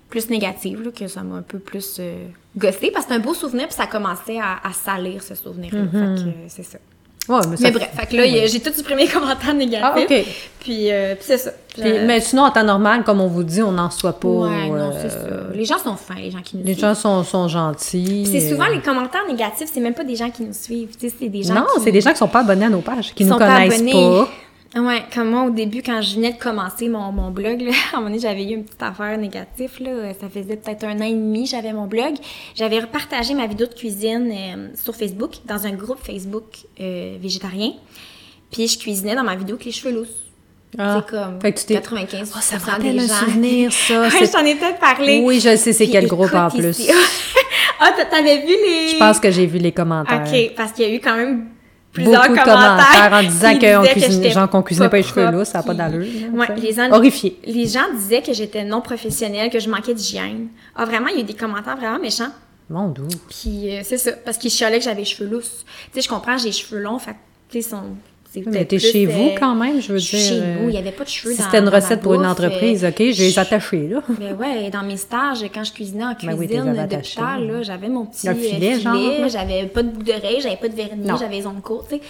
[0.09, 2.25] plus négative, là, que ça m'a un peu plus euh,
[2.57, 5.81] gossé parce que c'est un beau souvenir puis ça commençait à, à salir ce souvenir-là.
[5.91, 6.77] Fait que euh, c'est ça.
[7.27, 10.05] Ouais, mais, ça- Mais bref, fait que là, j'ai tout supprimé les commentaires négatifs.
[10.27, 10.31] Ah.
[10.59, 11.49] Puis, euh, puis c'est ça.
[11.73, 14.27] Puis- mais sinon, en temps normal, comme on vous dit, on n'en soit pas.
[14.27, 15.27] ouais, non, euh, c'est ça.
[15.55, 16.85] Les gens sont fins, les gens qui nous Les suivent.
[16.85, 18.27] gens sont, sont gentils.
[18.31, 21.41] C'est souvent les commentaires négatifs, c'est même pas des gens qui nous suivent, c'est des
[21.41, 21.81] gens Non, qui...
[21.83, 23.55] c'est des gens qui sont pas abonnés à nos pages, qui qui nous sont pas
[23.55, 23.91] connaissent abonnés.
[23.93, 24.29] pas.
[24.75, 27.95] Ouais, comme moi, au début, quand je venais de commencer mon, mon blog, là, à
[27.95, 30.13] un moment donné, j'avais eu une petite affaire négative, là.
[30.19, 32.15] Ça faisait peut-être un an et demi, j'avais mon blog.
[32.55, 36.43] J'avais repartagé ma vidéo de cuisine euh, sur Facebook, dans un groupe Facebook
[36.81, 37.71] euh, végétarien.
[38.51, 40.09] Puis je cuisinais dans ma vidéo avec les cheveux lousses.
[40.77, 44.01] Ah, c'est comme fait que tu t'es- 95 Oh, ça me rappelle un souvenir, ça.
[44.01, 45.21] ouais, j'en ai peut-être parlé.
[45.23, 46.89] Oui, je sais c'est quel groupe en plus.
[47.79, 48.89] ah, t'a- t'avais vu les...
[48.89, 50.25] Je pense que j'ai vu les commentaires.
[50.27, 51.47] OK, parce qu'il y a eu quand même
[51.95, 55.31] plusieurs Beaucoup de commentaires, commentaires en disant qu'on j'étais gens qu'on cuisinait pas les cheveux
[55.31, 57.39] lousses, ça a pas d'allure, là, Ouais, les gens, Horrifiés.
[57.45, 60.49] Les gens disaient que j'étais non professionnelle, que je manquais d'hygiène.
[60.75, 62.31] Ah, vraiment, il y a eu des commentaires vraiment méchants.
[62.69, 63.07] Mon doux.
[63.29, 65.65] Puis euh, c'est ça, parce qu'ils chialaient que j'avais les cheveux lousses.
[65.85, 67.17] Tu sais, je comprends, j'ai les cheveux longs, fait que,
[67.49, 67.95] tu sais, sont...
[68.43, 70.19] c'est Mais t'es chez vous euh, quand même, je veux je dire.
[70.19, 72.01] chez euh, nous, il y avait pas de cheveux Si dans- c'était une dans recette
[72.01, 74.01] pour une bouffe, entreprise, euh, OK, je les attacher, là.
[74.19, 77.63] Mais ouais, dans mes stages, quand je cuisinais en Ben oui, cuisine attachés, d'hôpital, là.
[77.63, 79.27] j'avais mon petit euh, filet, filet, genre, là?
[79.27, 82.01] j'avais pas de boucle d'oreille, j'avais pas de vernis, j'avais les ongles courts, tu sais.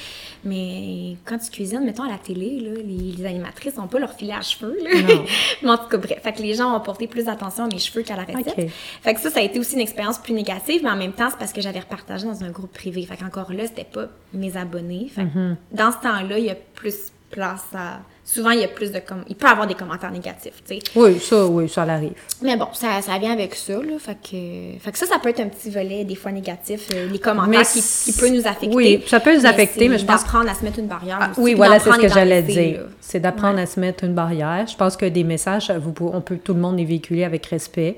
[0.45, 4.13] Mais quand tu cuisines, mettons à la télé, là, les, les animatrices n'ont pas leur
[4.13, 4.77] filet à cheveux.
[4.84, 5.01] Là.
[5.01, 5.25] Non.
[5.63, 7.79] Mais en tout cas, bref, fait que les gens ont porté plus d'attention à mes
[7.79, 8.69] cheveux qu'à la recette.
[9.01, 11.29] Fait que ça, ça a été aussi une expérience plus négative, mais en même temps,
[11.29, 13.03] c'est parce que j'avais repartagé dans un groupe privé.
[13.05, 15.08] Fait qu'encore là, c'était pas mes abonnés.
[15.10, 15.55] Fait que Mm-hmm.
[15.71, 17.99] dans ce temps-là, il y a plus place à...
[18.27, 18.99] Souvent, il y a plus de...
[18.99, 19.23] Com...
[19.29, 20.79] Il peut y avoir des commentaires négatifs, tu sais.
[20.95, 22.13] Oui, ça, oui, ça l'arrive.
[22.41, 23.99] Mais bon, ça, ça vient avec ça, là.
[23.99, 27.07] Fait que, fait que ça, ça peut être un petit volet, des fois négatif, euh,
[27.07, 28.75] les commentaires qui, peut nous affecter.
[28.75, 31.19] oui, ça peut nous affecter, mais je pense- d'apprendre à se mettre une barrière.
[31.21, 32.85] Ah, aussi, oui, voilà, c'est ce que j'allais dire.
[32.99, 34.65] C'est d'apprendre à se mettre une barrière.
[34.67, 37.97] Je pense que des messages, vous, on peut tout le monde les véhiculer avec respect.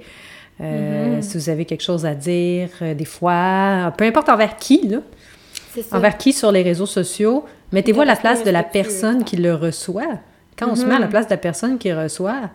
[0.59, 1.21] Euh, Mm-hmm.
[1.21, 4.99] Si vous avez quelque chose à dire, euh, des fois, peu importe envers qui, là,
[5.91, 9.53] envers qui sur les réseaux sociaux, mettez-vous à la place de la personne qui le
[9.55, 10.19] reçoit.
[10.57, 12.49] Quand on se met à la place de la personne qui reçoit,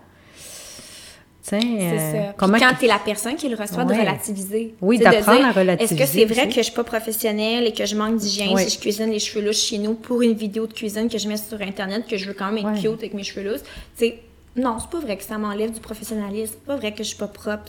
[1.42, 1.98] tiens, euh,
[2.29, 2.35] ça.
[2.37, 4.75] comment Puis quand qu'il- t'es la personne qui le reçoit, de relativiser.
[4.81, 7.72] Oui, Tu d'apprendre à relativiser Est-ce que c'est vrai que je suis pas professionnelle et
[7.72, 8.64] que je manque d'hygiène Ouais.
[8.64, 11.29] si je cuisine les cheveux louches chez nous pour une vidéo de cuisine que je
[11.29, 12.81] mets sur Internet, que je veux quand même être Ouais.
[12.81, 13.62] cute avec mes cheveux lousses?
[13.96, 14.18] Tu sais,
[14.57, 16.55] non, c'est pas vrai que ça m'enlève du professionnalisme.
[16.55, 17.64] C'est pas vrai que je suis pas propre.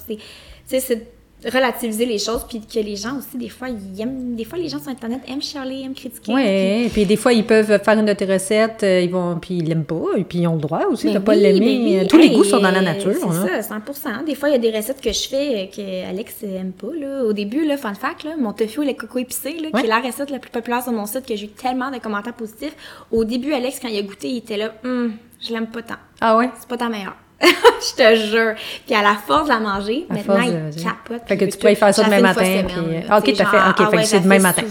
[0.67, 1.07] C'est,
[1.51, 4.35] relativiser les choses puis que les gens aussi, des fois, ils aiment...
[4.35, 6.33] Des fois, les gens sur Internet aiment chialer, aiment critiquer.
[6.33, 9.37] Oui, et puis des fois, ils peuvent faire une de tes recettes, euh, ils vont,
[9.39, 11.41] puis ils l'aiment pas, et puis ils ont le droit aussi Mais de pas oui,
[11.41, 11.79] l'aimer.
[11.83, 12.07] mais oui.
[12.07, 13.11] Tous les goûts sont dans la nature.
[13.29, 13.45] hein.
[13.47, 16.09] C'est ça, 100 Des fois, il y a des recettes que je fais euh, que
[16.09, 16.87] Alex aime pas.
[16.99, 17.23] Là.
[17.25, 19.81] Au début, là, fun fact, là, mon tofu lait coco épicé, là, Ouais.
[19.81, 21.97] qui est la recette la plus populaire sur mon site, que j'ai eu tellement de
[21.97, 22.75] commentaires positifs.
[23.11, 25.95] Au début, Alex, quand il a goûté, il était là, Hum, je l'aime pas tant.
[26.21, 26.49] Ah ouais?
[26.59, 27.15] C'est pas ta meilleure.
[27.47, 28.53] je te jure.
[28.85, 31.27] Puis à la force de la manger, À maintenant, il capote.
[31.27, 32.99] Fait que tu pourrais faire ça demain matin, semaine, puis- là.
[33.09, 34.61] Ah, ok, t'as fait- ok, fait que c'est demain matin.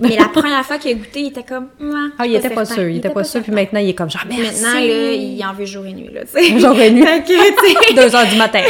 [0.00, 1.68] Mais la première fois qu'il a goûté, il était comme...
[2.18, 4.22] Ah, il était pas sûr, il était pas sûr, puis maintenant, il est comme genre,
[4.28, 4.62] merci.
[4.62, 6.58] Maintenant, là, il en veut jour et nuit, là, tu sais.
[6.58, 7.02] Jour et nuit.
[7.04, 8.60] Fait que, Deux heures du matin.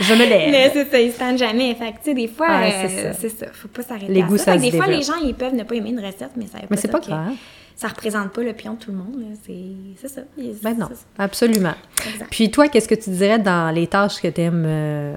[0.00, 0.50] Je me lève.
[0.50, 1.74] Mais c'est ça, ils se tendent jamais.
[1.74, 3.46] Fait que, tu sais, des fois, euh, c'est ça.
[3.52, 4.56] Faut pas s'arrêter Les goûts, ça.
[4.56, 6.88] des fois, les gens, ils peuvent ne pas aimer une recette, mais ça Mais c'est
[6.88, 7.32] pas grave.
[7.80, 9.24] Ça représente pas l'opinion de tout le monde.
[9.46, 10.20] C'est ça.
[10.62, 10.94] Ben non, ça.
[11.24, 11.74] absolument.
[12.12, 12.28] Exact.
[12.30, 15.16] Puis toi, qu'est-ce que tu dirais dans les tâches que tu aimes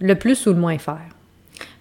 [0.00, 1.00] le plus ou le moins faire?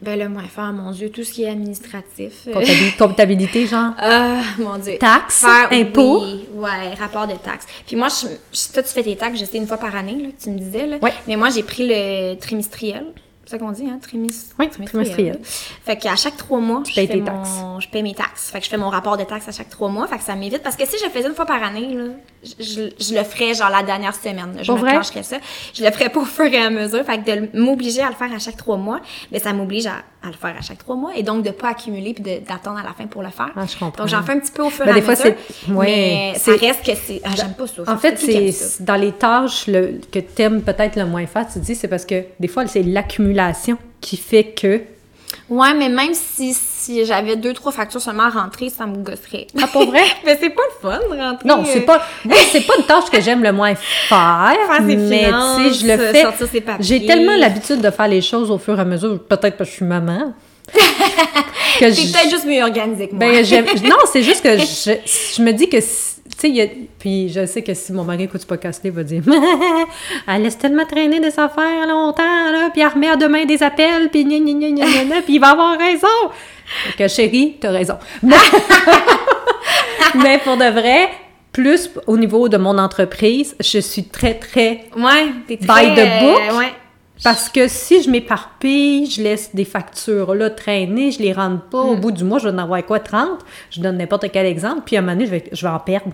[0.01, 2.47] Ben, le moins faire, mon Dieu, tout ce qui est administratif.
[2.47, 3.93] euh, Comptabil- Comptabilité, genre?
[3.97, 4.97] Ah, mon Dieu.
[4.99, 6.23] Taxes, impôts?
[6.23, 7.67] Oui, ouais, rapport de taxes.
[7.85, 10.15] Puis moi, je, je- toi, tu fais tes taxes, je sais, une fois par année,
[10.23, 10.97] là, tu me disais, là.
[11.01, 11.13] Ouais.
[11.27, 13.05] Mais moi, j'ai pris le trimestriel.
[13.49, 13.97] C'est ça qu'on dit, hein?
[13.99, 14.29] Trimis...
[14.59, 15.39] Oui, trimestriel.
[15.43, 17.49] Fait qu'à chaque trois mois, je, payes fais tes mon- taxes.
[17.79, 18.51] je paye mes taxes.
[18.51, 20.05] Fait que je fais mon rapport de taxes à chaque trois mois.
[20.05, 20.61] Fait que ça m'évite.
[20.61, 22.03] Parce que si je le faisais une fois par année, là,
[22.43, 24.53] je, le ferais genre la dernière semaine.
[24.55, 24.63] là.
[24.63, 25.37] Je Pour me ça.
[25.73, 27.03] Je le ferais pas au fur et à mesure.
[27.05, 28.99] Fait que de m'obliger à le faire à chaque trois mois,
[29.31, 31.11] ben ça m'oblige à, à le faire à chaque trois mois.
[31.15, 33.49] Et donc de pas accumuler puis d'attendre à la fin pour le faire.
[33.55, 34.03] Ah, je comprends.
[34.03, 35.23] Donc j'en fais un petit peu au fur Ben, et à des mesure.
[35.65, 37.21] c'est- ouais, mais ça c'est- reste que c'est.
[37.25, 37.83] Ah, j'aime pas ça.
[37.87, 41.59] En fait, c'est dans les tâches le- que tu aimes peut-être le moins faire, tu
[41.59, 44.81] dis, c'est parce que des fois, c'est l'accumulation qui fait que.
[45.49, 49.47] Ouais, mais même si, si j'avais deux, trois factures seulement à rentrer, ça me gosserait.
[49.61, 50.03] Ah, pour vrai?
[50.25, 51.47] mais c'est pas le fun de rentrer.
[51.47, 52.05] Non, c'est euh, pas.
[52.23, 54.53] Moi, c'est pas une tâche que j'aime le moins faire.
[54.67, 56.25] Faire ses mais tu sais, je le fais.
[56.79, 59.71] J'ai tellement l'habitude de faire les choses au fur et à mesure, peut-être parce que
[59.71, 60.33] je suis maman.
[60.73, 63.25] que T'es je- peut-être juste mieux organisé que moi.
[63.31, 64.91] Ben, non, c'est juste que je,
[65.35, 66.08] je me dis que, si-
[66.39, 68.81] tu sais, il y a- puis je sais que si mon mari écoute ce podcast
[68.85, 69.21] il va dire
[70.27, 74.09] Elle laisse tellement traîner des affaires longtemps, là, puis elle remet à demain des appels,
[74.09, 76.07] puis gna gna puis il va avoir raison.
[76.97, 77.97] Que chérie, t'as raison.
[78.23, 78.35] Mais,
[80.15, 81.09] mais pour de vrai,
[81.51, 85.95] plus au niveau de mon entreprise, je suis très, très Ouais, t'es By très...
[85.95, 86.41] the book?
[86.51, 86.73] euh, ouais.
[87.23, 91.83] parce que si je m'éparpille, je laisse des factures là traîner, je les rentre pas,
[91.83, 91.89] Mm.
[91.89, 93.39] au bout du mois, je vais en avoir quoi, 30?
[93.71, 95.79] Je donne n'importe quel exemple, puis à un moment donné, je vais, je vais en
[95.79, 96.11] perdre.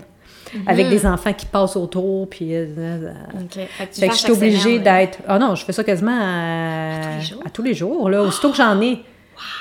[0.54, 0.68] Mm-hmm.
[0.70, 2.54] Avec des enfants qui passent autour, puis...
[2.54, 3.12] euh, euh.
[3.50, 5.18] Fait que fait je suis obligée d'être...
[5.26, 7.42] Ah non, je fais ça quasiment à, tous les jours?
[7.44, 8.22] à tous les jours, là.
[8.22, 9.02] Aussitôt que j'en ai.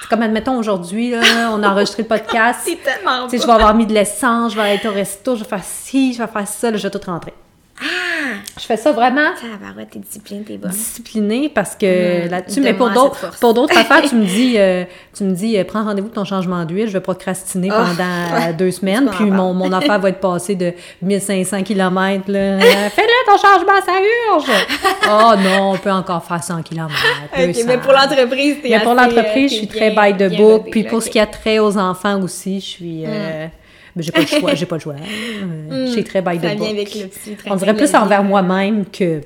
[0.02, 1.13] C'est comme, admettons, aujourd'hui,
[1.52, 2.62] on a enregistré le podcast.
[2.65, 5.50] C'est tellement je vais avoir mis de l'essence, je vais être au resto, je vais
[5.50, 7.34] faire ci, je vais faire ça, là, je vais tout rentrer.
[7.82, 8.14] Ah!
[8.58, 10.72] Je fais ça vraiment Tabarouette, t'es discipline, t'es bonne.
[10.72, 12.30] disciplinée parce que Mhm.
[12.32, 15.63] là-dessus, mais pour d'autres, pour d'autres affaires, tu me dis, euh, tu me dis, euh,
[15.65, 17.76] prends rendez-vous pour ton changement d'huile, je vais procrastiner Oh.
[17.76, 22.39] pendant deux semaines, puis mon, mon affaire va être passée de 1500 km, là.
[22.65, 23.94] Euh, Fais-le ton changement, ça
[24.34, 24.65] urge!
[25.10, 26.94] oh non, on peut encore faire 100 km.
[27.38, 30.68] OK, mais pour l'entreprise, t'es Mais pour l'entreprise, euh, je suis très by the book.
[30.72, 33.04] Puis pour ce qui a trait aux enfants aussi, je suis.
[33.06, 33.48] euh,
[33.95, 34.95] mais j'ai pas le choix, j'ai pas le choix.
[34.95, 36.67] Euh, Je suis très by the vient book.
[36.69, 39.21] avec le petit train On dirait de plus envers moi-même que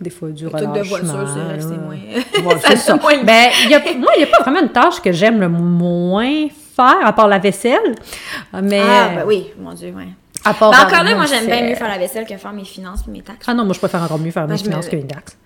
[0.00, 0.82] des fois du de relâchement.
[0.82, 1.76] voiture, c'est vrai que c'est là.
[1.76, 4.70] moins- Ouais, ça moins Ben, il y a, moi, il n'y a pas vraiment une
[4.72, 7.94] tâche que j'aime le moins faire, à part la vaisselle.
[8.62, 8.80] Mais.
[8.82, 10.08] Ah, ben oui, mon Dieu, ouais.
[10.44, 12.64] À part Ben encore là, moi, j'aime bien mieux faire la vaisselle que faire mes
[12.64, 13.46] finances et mes taxes.
[13.46, 15.36] Ah non, moi, je préfère encore mieux faire mes Ben, me- finances que mes taxes.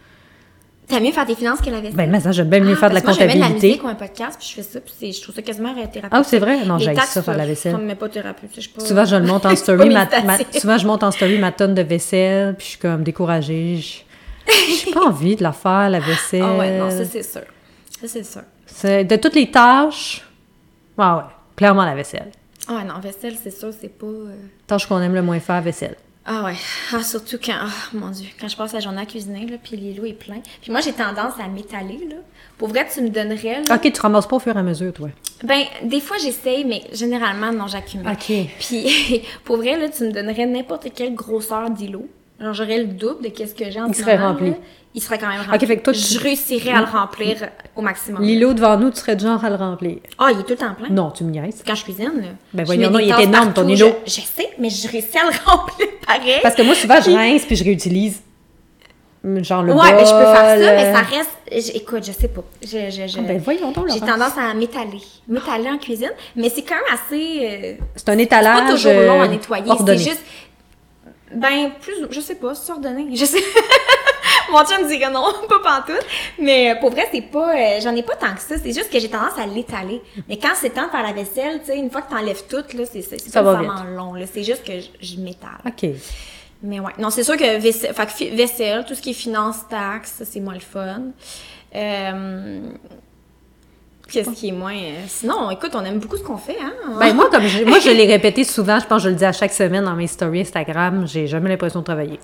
[0.87, 1.97] T'aimes mieux faire tes finances que la vaisselle?
[1.97, 3.67] Ben, mais ça, j'aime bien mieux Ah, faire de la moi, j'aime la comptabilité.
[3.69, 6.09] musique ou un podcast, puis je fais ça, puis je trouve ça quasiment thérapeutique.
[6.11, 6.65] Ah, c'est vrai?
[6.67, 7.73] Non, taxes, ça, faire la vaisselle.
[7.73, 8.71] Ça me met pas thérapeutique.
[8.79, 10.07] Souvent, je le monte en story, ma,
[10.53, 13.77] souvent, je monte en story ma tonne de vaisselle, puis je suis comme découragée.
[13.77, 13.99] Je
[14.85, 16.43] j'ai pas envie de la faire, la vaisselle.
[16.45, 17.41] Ah ouais, non, ça, c'est sûr.
[18.01, 18.43] Ça, c'est sûr.
[18.67, 20.23] C'est- de toutes les tâches,
[20.99, 21.23] ah ouais,
[21.57, 22.31] clairement la vaisselle.
[22.69, 24.07] Ah ouais, non, vaisselle, c'est sûr, c'est pas...
[24.07, 24.35] euh,
[24.67, 25.97] Tâche qu'on aime le moins faire, vaisselle.
[26.27, 26.55] Ah ouais.
[26.93, 29.77] Ah, surtout quand, ah, mon Dieu, quand je passe la journée à cuisiner, là, puis
[29.77, 30.39] l'îlot est plein.
[30.63, 32.17] Puis moi, j'ai tendance à m'étaler, là.
[32.57, 33.75] Pour vrai, tu me donnerais, là.
[33.75, 35.09] Ok, tu ramasses pas au fur et à mesure, toi.
[35.43, 38.09] Ben, des fois, j'essaye, mais généralement, non, j'accumule.
[38.09, 38.33] Ok.
[38.59, 42.09] Puis, pour vrai, là, tu me donnerais n'importe quelle grosseur d'îlot.
[42.41, 44.51] Genre, j'aurais le double de qu'est-ce que j'ai en Il serait moment, rempli.
[44.51, 44.57] là.
[44.97, 45.57] Il serait quand même rempli.
[45.57, 47.37] Ok, fait que toi, tu- Je réussirais à le remplir
[47.77, 48.23] au maximum.
[48.23, 49.99] L'îlot devant nous, tu serais du genre à le remplir.
[50.19, 50.89] Ah, il est tout le temps plein?
[50.89, 51.63] Non, tu me niaises.
[51.67, 52.29] Quand je cuisine, là.
[52.53, 53.93] Ben voyons des il est énorme, ton îlot.
[54.07, 56.41] Je, je sais, mais je réussis à le remplir pareil.
[56.43, 58.21] Parce que moi, souvent, je rince puis je réutilise.
[59.25, 61.75] Genre le ouais, mais je peux faire ça, mais euh, ça reste.
[61.75, 62.43] Écoute, je sais pas.
[62.63, 65.01] Je, je, je- Ah, ben voyons donc, J'ai tendance à m'étaler.
[65.27, 67.39] M'étaler en cuisine, mais c'est quand même assez.
[67.43, 69.73] euh, C'est un c'est étalage pas toujours long à euh, nettoyer.
[69.87, 70.23] C'est juste.
[71.35, 71.95] Ben, plus.
[72.11, 73.07] Je sais pas, c'est ordonné.
[73.17, 73.39] Je sais.
[74.53, 76.05] Mon chum me dirait non, pas pantoute.
[76.39, 77.55] Mais euh, pour vrai, c'est pas.
[77.57, 78.57] euh, J'en ai pas tant que ça.
[78.63, 80.01] C'est juste que j'ai tendance à l'étaler.
[80.29, 82.57] Mais quand c'est temps de faire la vaisselle, tu sais, une fois que t'enlèves tout,
[82.77, 84.15] là, c'est pas vraiment long.
[84.15, 84.27] là.
[84.33, 85.51] C'est juste que je, je m'étale.
[85.67, 85.91] OK.
[86.63, 86.93] Mais ouais.
[86.99, 90.41] Non, c'est sûr que vaisselle, fait que vaisselle, tout ce qui est finance, taxes, c'est
[90.41, 91.03] moins le fun.
[91.75, 92.61] Euh,
[94.11, 94.77] Qu'est-ce qui est moins.
[95.09, 96.73] Sinon, écoute, on aime beaucoup ce qu'on fait, hein?
[97.01, 99.25] Ben moi, comme je, moi, je l'ai répété souvent, je pense que je le dis
[99.25, 102.21] à chaque semaine dans mes stories Instagram, j'ai jamais l'impression de travailler.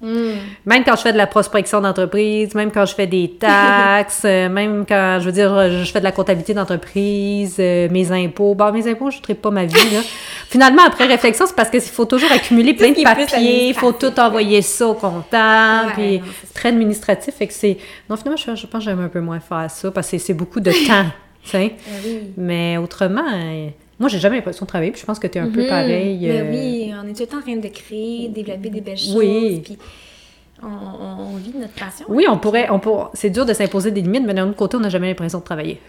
[0.00, 0.32] Hmm.
[0.66, 4.48] Même quand je fais de la prospection d'entreprise, même quand je fais des taxes, euh,
[4.50, 8.54] même quand, je veux dire, je fais de la comptabilité d'entreprise, euh, mes impôts.
[8.54, 10.00] Bon, mes impôts, je ne pas ma vie, là.
[10.48, 14.18] Finalement, après réflexion, c'est parce qu'il faut toujours accumuler plein de papiers, il faut tout
[14.20, 17.34] envoyer ça au comptable, Ouais, puis très administratif.
[17.34, 17.78] Fait que c'est...
[18.08, 20.34] Non, finalement, je, je pense que j'aime un peu moins faire ça, parce que c'est
[20.34, 21.06] beaucoup de temps,
[21.42, 21.74] tu sais.
[21.86, 22.20] Ben oui.
[22.36, 23.68] Mais autrement, euh,
[23.98, 25.68] moi, j'ai jamais l'impression de travailler, puis je pense que tu es un peu Mhm.
[25.68, 26.18] pareil.
[26.20, 28.98] Ben euh, oui, on est tout le temps en train de créer, développer des belles
[28.98, 29.16] choses.
[29.16, 29.60] Oui.
[29.64, 29.78] Puis
[30.62, 32.06] on, on- vit de notre passion.
[32.08, 34.76] Oui, on pourrait, on pourrait, c'est dur de s'imposer des limites, mais d'un autre côté,
[34.76, 35.80] on n'a jamais l'impression de travailler.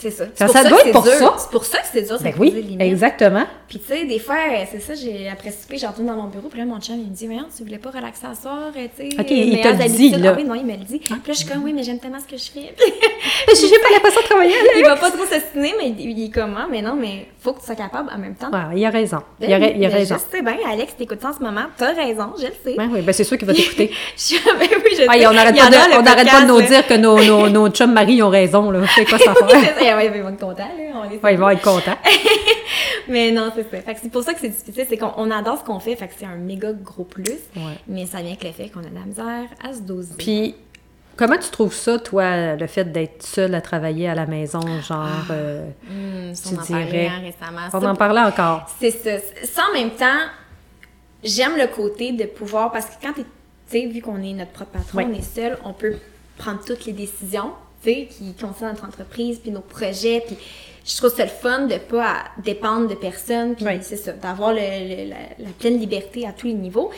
[0.00, 0.24] C'est ça.
[0.24, 1.12] Ça- C'est pour ça ça doit que être c'est pour dur.
[1.12, 1.34] ça.
[1.38, 2.80] C'est pour ça que c'est dur Ben oui, limites.
[2.80, 3.44] exactement.
[3.68, 6.28] Puis tu sais, des fois, euh, c'est ça, j'ai après souper, j'ai retourné dans mon
[6.28, 8.72] bureau, puis là, mon chum, il me dit, voyons, tu voulais pas relaxer à soir,
[8.76, 9.20] euh, tu sais.
[9.20, 10.24] Ok, il meilleures te le dit, habitudes.
[10.24, 10.32] là.
[10.34, 10.98] Ah oui, non, il me le dit.
[10.98, 12.74] Puis là, je suis comme, oui, mais j'aime tellement ce que je fais.
[12.76, 14.54] Mais j'ai pas l'impression de travailler.
[14.76, 16.66] il va pas trop s'assiner, mais il, il est comment?
[16.70, 18.50] Mais non, mais faut que tu sois capable en même temps.
[18.50, 19.18] Ouais, il a raison.
[19.38, 20.16] Ben Il a, il a ben, raison.
[20.16, 22.78] Je sais bien, Alex, t'écoutes en ce moment, t'as raison, je le sais.
[22.78, 23.90] Ouais, oui, ben c'est sûr qu'il va t'écouter.
[24.16, 25.26] Je ben oui, je Ah, sais.
[25.26, 27.92] on n'arrête Il pas, de, le on arrête pas de nous dire que nos, chums
[27.92, 28.80] maris ont raison, là.
[28.94, 29.32] C'est quoi ça
[29.96, 30.92] Ouais, ils vont être contents, là.
[30.94, 31.98] On Ouais, ils vont être contents.
[33.08, 33.80] Mais non, c'est ça.
[33.82, 35.96] Fait que c'est pour ça que c'est difficile, c'est qu'on on adore ce qu'on fait,
[35.96, 37.38] fait que c'est un méga gros plus.
[37.56, 37.76] Ouais.
[37.88, 40.14] Mais ça vient avec le fait qu'on a de la misère à se doser.
[40.18, 40.54] Puis,
[41.16, 45.08] comment tu trouves ça, toi, le fait d'être seule à travailler à la maison, genre...
[45.30, 47.66] euh, Hum, ça, tu on en dirais- hein, récemment.
[47.72, 48.66] on Ça, en parlait encore.
[48.78, 49.18] C'est ça.
[49.44, 50.20] Ça, en même temps,
[51.24, 54.52] j'aime le côté de pouvoir, parce que quand t'es, tu sais, vu qu'on est notre
[54.52, 55.04] propre patron, Oui.
[55.10, 55.96] on est seul, on peut
[56.38, 57.52] prendre toutes les décisions,
[57.82, 60.36] sais, qui concernent notre entreprise, puis nos projets, puis
[60.84, 63.78] je trouve ça le fun de pas dépendre de personne, puis Oui.
[63.82, 66.90] c'est ça, d'avoir le- le- la, la pleine liberté à tous les niveaux.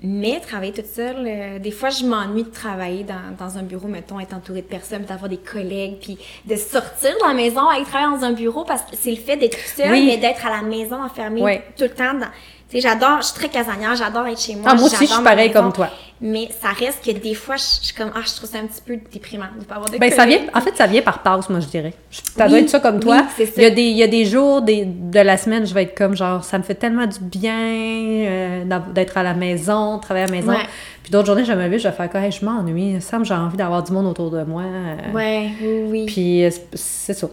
[0.00, 3.88] Mais travailler toute seule, euh, des fois, je m'ennuie de travailler dans, dans un bureau,
[3.88, 7.84] mettons, être entourée de personnes, d'avoir des collègues, puis de sortir de la maison, aller
[7.84, 10.06] travailler dans un bureau, parce que c'est le fait d'être seule, Oui.
[10.06, 11.56] mais d'être à la maison enfermée Oui.
[11.76, 12.14] tout le temps.
[12.14, 12.28] Dans,
[12.70, 14.64] tu sais, j'adore, je suis très casanière, j'adore être chez moi.
[14.68, 15.88] Ah, moi aussi, je suis pareil comme toi.
[16.20, 18.82] Mais ça reste que des fois, je, suis comme, ah, je trouve ça un petit
[18.84, 21.48] peu déprimant de pas avoir de Ben, ça vient, en fait, ça vient par passe,
[21.48, 21.94] moi, je dirais.
[22.10, 23.18] Ça Oui, doit être ça comme toi.
[23.22, 23.52] oui, c'est ça.
[23.56, 25.84] Il y, a des, il y a des jours des, de la semaine, je vais
[25.84, 30.24] être comme genre, ça me fait tellement du bien euh, d'être à la maison, travailler
[30.24, 30.50] à la maison.
[30.52, 30.66] Ouais.
[31.04, 33.34] Puis d'autres journées, je me lever, je vais faire Hey, je m'ennuie, ça me j'ai
[33.34, 34.62] envie d'avoir du monde autour de moi.
[34.62, 36.06] euh, Ouais, oui, oui.
[36.06, 37.28] Puis euh, c'est- ça.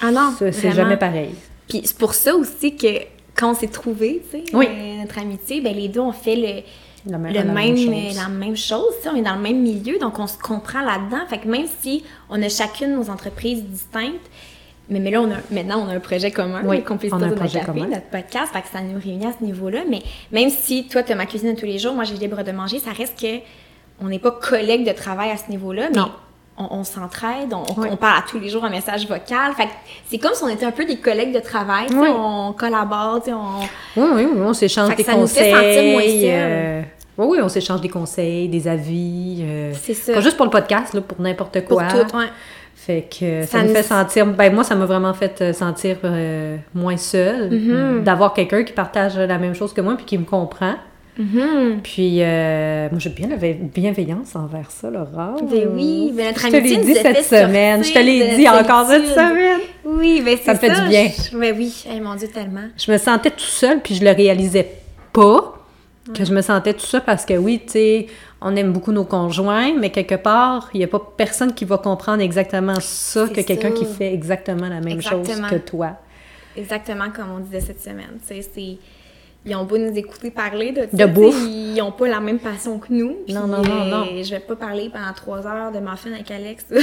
[0.00, 1.34] ah non, C'est jamais pareil.
[1.68, 2.86] Puis c'est pour ça aussi que
[3.34, 4.66] quand on s'est trouvés, tu sais, Oui.
[4.68, 7.88] euh, notre amitié, ben les deux, on fait le, La même, le la même, chose.
[7.88, 10.38] euh, la même chose, tu sais, on est dans le même milieu, donc on se
[10.38, 11.26] comprend là-dedans.
[11.28, 14.30] Fait que même si on a chacune nos entreprises distinctes,
[14.88, 17.30] mais, mais là, on a, maintenant, on a un projet commun, Oui, on a un
[17.32, 17.86] projet café, commun.
[17.88, 19.80] notre podcast, fait que ça nous réunit à ce niveau-là.
[19.88, 20.02] Mais
[20.32, 22.78] même si toi, tu as ma cuisine tous les jours, moi, j'ai libre de manger,
[22.80, 23.38] ça reste que
[24.00, 26.10] on n'est pas collègues de travail à ce niveau-là, mais Non.
[26.70, 27.88] On, on s'entraide, on, Oui.
[27.90, 29.52] on parle à tous les jours en message vocal.
[29.56, 29.68] Fait
[30.08, 32.08] c'est comme si on était un peu des collègues de travail, Oui.
[32.14, 33.60] on collabore, on...
[34.00, 35.74] Oui, oui, oui, on s'échange Fait que des ça nous fait conseils.
[35.74, 36.30] sentir moins seul.
[36.30, 36.82] euh,
[37.18, 39.42] Oui, oui, on s'échange des conseils, des avis.
[39.42, 40.14] euh, C'est ça.
[40.14, 41.88] Pas juste pour le podcast, là, pour n'importe Pour quoi.
[41.88, 42.26] tout, ouais.
[42.74, 44.26] Fait que ça, Ça me fait sentir.
[44.26, 47.48] Ben, moi, ça m'a vraiment fait euh, sentir euh, moins seule.
[47.50, 48.02] Mm-hmm.
[48.02, 50.74] D'avoir quelqu'un qui partage la même chose que moi puis qui me comprend.
[51.18, 51.80] Mhm.
[51.82, 55.36] Puis, euh, moi, j'ai bien la bienveillance envers ça, Laura.
[55.42, 57.84] Ben oui, ben notre Je te amitié l'ai nous dit a fait cette semaine.
[57.84, 59.60] Je te l'ai dit encore cette semaine.
[59.84, 61.08] Oui, ben c'est Ça me fait du bien.
[61.08, 62.64] Je- Ben oui, Eh, mon Dieu, tellement.
[62.76, 64.68] je me sentais tout seul puis je le réalisais
[65.12, 65.58] pas
[66.14, 68.06] que je me sentais tout seul parce que oui, tu sais,
[68.40, 71.78] on aime beaucoup nos conjoints, mais quelque part, il n'y a pas personne qui va
[71.78, 75.90] comprendre exactement ça que quelqu'un qui fait exactement la même chose que toi.
[76.56, 78.18] Exactement comme on disait cette semaine.
[78.26, 78.76] Tu sais, c'est...
[79.44, 81.34] Ils ont beau nous écouter parler de, De bouffe.
[81.42, 83.16] Ils n'ont pas la même passion que nous.
[83.28, 84.02] Non, non, non, non.
[84.12, 86.64] euh, Je vais pas parler pendant trois heures de muffin avec Alex.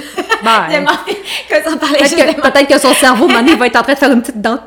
[0.41, 3.97] Ben, on Peut-être que, peut-être que son cerveau, maintenant, il va être en train de
[3.97, 4.57] faire une petite dent.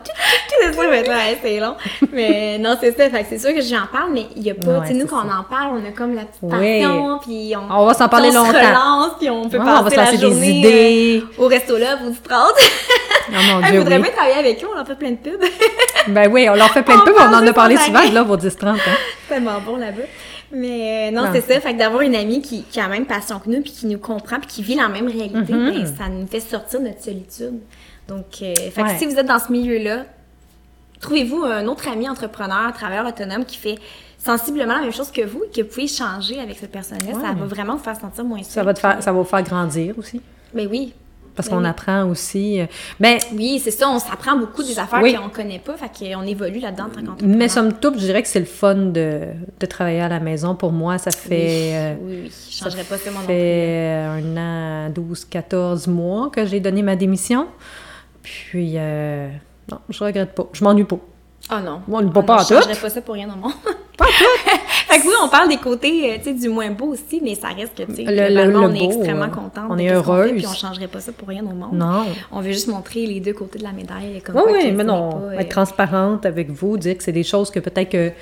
[0.60, 1.74] c'est ça, mais ouais, c'est long.
[2.12, 3.08] Mais non, c'est ça.
[3.08, 4.80] Fait c'est sûr que j'en parle, mais il y a pas.
[4.82, 6.50] Tu sais, nous, quand on en parle, on a comme la petite Oui.
[6.82, 7.74] passion, puis on.
[7.74, 8.52] On va s'en parler on longtemps.
[8.52, 11.22] Se relance, puis on peut passer on la journée, idées.
[11.38, 12.52] euh, au resto là, vous du 30.
[12.54, 14.02] Oh mon Dieu, faudrait oui.
[14.02, 15.40] bien travailler avec eux, on leur fait plein de pubs.
[16.08, 18.10] Ben oui, on leur fait plein de On pubs, on en a parlé souvent, anglais.
[18.12, 18.76] là, vos 10-30 hein.
[19.28, 20.02] C'est tellement bon là-bas.
[20.54, 21.28] Mais euh, non, Non.
[21.32, 21.60] c'est ça.
[21.60, 23.86] Fait que d'avoir une amie qui, qui a la même passion que nous, puis qui
[23.86, 25.70] nous comprend, puis qui vit la même réalité, Mhm.
[25.72, 27.58] ben, ça nous fait sortir de notre solitude.
[28.08, 30.04] Donc, euh, fait que si vous êtes dans ce milieu-là,
[31.00, 33.76] trouvez-vous un autre ami entrepreneur, travailleur autonome qui fait
[34.18, 37.12] sensiblement la même chose que vous et que vous pouvez changer avec cette personne-là.
[37.14, 38.52] Ça va vraiment vous faire sentir moins seul.
[38.52, 40.20] Ça va, te faire, ça va vous faire grandir aussi.
[40.54, 40.92] Ben oui.
[41.34, 42.60] Parce Ben qu'on apprend aussi.
[42.60, 42.66] euh,
[43.00, 45.14] ben, Oui, c'est ça, on s'apprend beaucoup des affaires Oui.
[45.14, 46.86] qu'on connaît pas, fait qu'on évolue là-dedans
[47.24, 49.20] mais somme toute, je dirais que c'est le fun de,
[49.60, 50.54] de travailler à la maison.
[50.54, 51.72] Pour moi, ça fait...
[51.74, 56.30] euh, Oui, oui, je ça changerais pas ça, mon fait un an, 12, 14 mois
[56.30, 57.46] que j'ai donné ma démission.
[58.22, 59.28] Puis, euh,
[59.70, 60.48] non, je regrette pas.
[60.52, 60.98] Je m'ennuie pas.
[61.48, 61.82] Ah non.
[61.88, 62.54] Moi, on ne Ah va pas non, en tout.
[62.54, 63.52] changerais pas ça pour rien au monde.
[63.98, 64.06] Pas
[64.88, 67.34] fait que oui, on parle des côtés, euh, tu sais, du moins beau aussi, mais
[67.34, 68.04] ça reste que, tu sais,
[68.56, 69.66] on est extrêmement euh, contente.
[69.68, 70.32] on est fait, heureuse.
[70.34, 71.74] Puis on changerait pas ça pour rien au monde.
[71.74, 72.06] Non.
[72.30, 74.22] On veut juste montrer les deux côtés de la médaille.
[74.24, 75.10] Comme Oui, quoi oui, mais non.
[75.10, 78.12] pas, euh, Être transparente avec vous, dire que c'est des choses que peut-être que,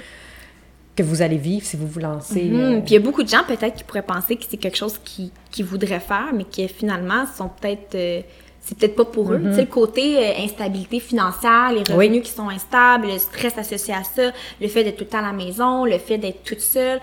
[0.97, 2.43] que vous allez vivre si vous vous lancez.
[2.43, 2.61] Mhm.
[2.61, 4.77] euh, Puis il y a beaucoup de gens peut-être qui pourraient penser que c'est quelque
[4.77, 7.95] chose qu'ils qui voudraient faire, mais qui finalement sont peut-être.
[7.95, 8.23] euh,
[8.71, 9.41] c'est peut-être pas pour eux.
[9.43, 12.18] Tu sais, le côté euh, instabilité financière, les revenus.
[12.18, 12.23] Oui.
[12.23, 15.23] qui sont instables, le stress associé à ça, le fait d'être tout le temps à
[15.23, 17.01] la maison, le fait d'être toute seule,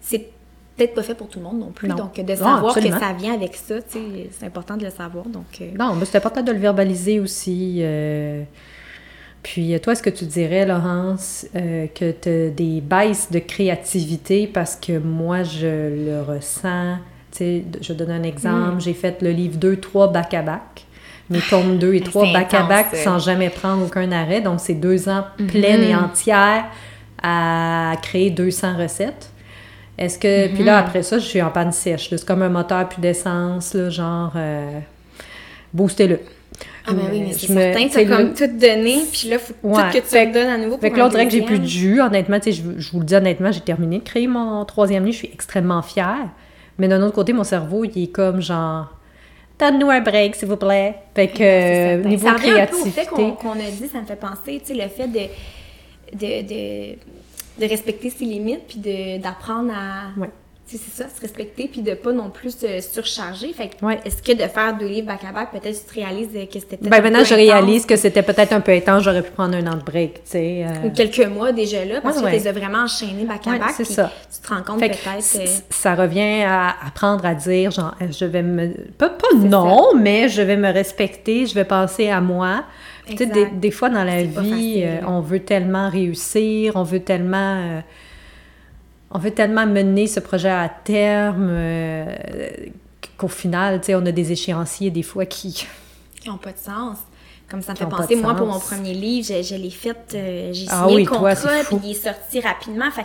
[0.00, 0.30] c'est
[0.76, 1.88] peut-être pas fait pour tout le monde non plus.
[1.88, 1.96] Non.
[1.96, 4.90] Donc, de Non, savoir que ça vient avec ça, tu sais, c'est important de le
[4.90, 5.26] savoir.
[5.26, 7.80] Donc, euh, Non, mais c'est important de le verbaliser aussi.
[7.82, 8.42] euh,
[9.42, 14.46] Puis, toi, est-ce que tu dirais, Laurence, euh, que tu as des baisses de créativité
[14.46, 16.96] parce que moi, je le ressens?
[17.32, 18.76] Tu sais, je donne un exemple.
[18.76, 18.80] Hmm.
[18.80, 20.86] J'ai fait le livre 2, 3 back-à-back.
[21.30, 24.40] Mes tomes 2 et Mais 3 c'est back-à-back sans jamais prendre aucun arrêt.
[24.40, 26.64] Donc, c'est deux ans pleines et entières
[27.22, 29.30] à créer 200 recettes.
[29.96, 30.48] Est-ce que...
[30.52, 32.08] Puis là, après ça, je suis en panne sèche.
[32.10, 34.32] C'est comme un moteur plus d'essence, genre...
[34.34, 34.80] euh,
[35.72, 36.18] Boostez-le.
[36.86, 38.58] ah ben oui, mais Je c'est me- certain, tu tu sais, as comme le- tout
[38.58, 39.74] donné, puis là, faut Ouais.
[39.92, 41.42] tout que tu Fait redonnes à nouveau pour Fait que là, on dirait que j'ai
[41.42, 42.00] plus de jus.
[42.00, 45.04] Honnêtement, tu sais, je, je vous le dis honnêtement, j'ai terminé de créer mon troisième
[45.04, 45.12] livre.
[45.14, 46.28] Je suis extrêmement fière.
[46.78, 48.92] Mais d'un autre côté, mon cerveau, il est comme genre...
[49.60, 50.94] Donne-nous un break, s'il vous plaît.
[51.14, 52.90] Fait que, euh, niveau ça peu au créativité...
[52.90, 55.20] fait qu'on a dit, ça me fait penser, tu sais, le fait de,
[56.14, 56.96] de, de,
[57.58, 60.18] de respecter ses limites, puis d'apprendre à...
[60.18, 60.30] Ouais.
[60.70, 63.52] C'est ça, se respecter, puis de pas non plus se surcharger.
[63.52, 63.98] Fait que, Ouais.
[64.04, 67.02] est-ce que de faire deux livres back-à-back, peut-être tu te réalises que c'était peut-être Ben
[67.02, 69.02] maintenant, je réalise que c'était peut-être un peu intense.
[69.02, 70.64] J'aurais pu prendre un an de break, tu sais.
[70.66, 70.86] euh.
[70.86, 73.84] Ou quelques mois déjà là, parce Ouais, que tu les as vraiment enchaînés Ouais, c'est
[73.84, 74.12] puis ça.
[74.32, 74.98] tu te rends compte peut-être...
[75.36, 78.68] euh, ça revient à apprendre à dire, genre, euh, je vais me...
[78.96, 82.64] Pas, pas non, mais je vais me respecter, je vais penser à moi.
[83.08, 87.00] Tu sais, des, fois dans la vie, facile, euh, on veut tellement réussir, on veut
[87.00, 87.82] tellement...
[89.10, 92.04] on veut tellement mener ce projet à terme euh,
[93.16, 95.66] qu'au final, tu sais, on a des échéanciers des fois qui...
[96.20, 96.98] qui n'ont pas de sens.
[97.50, 100.48] Comme ça me fait penser, moi, pour mon premier livre, je, je l'ai fait, euh,
[100.52, 101.78] j'ai signé Ah oui, le toi, contrat, fou.
[101.78, 102.88] puis il est sorti rapidement.
[102.92, 103.04] Fait,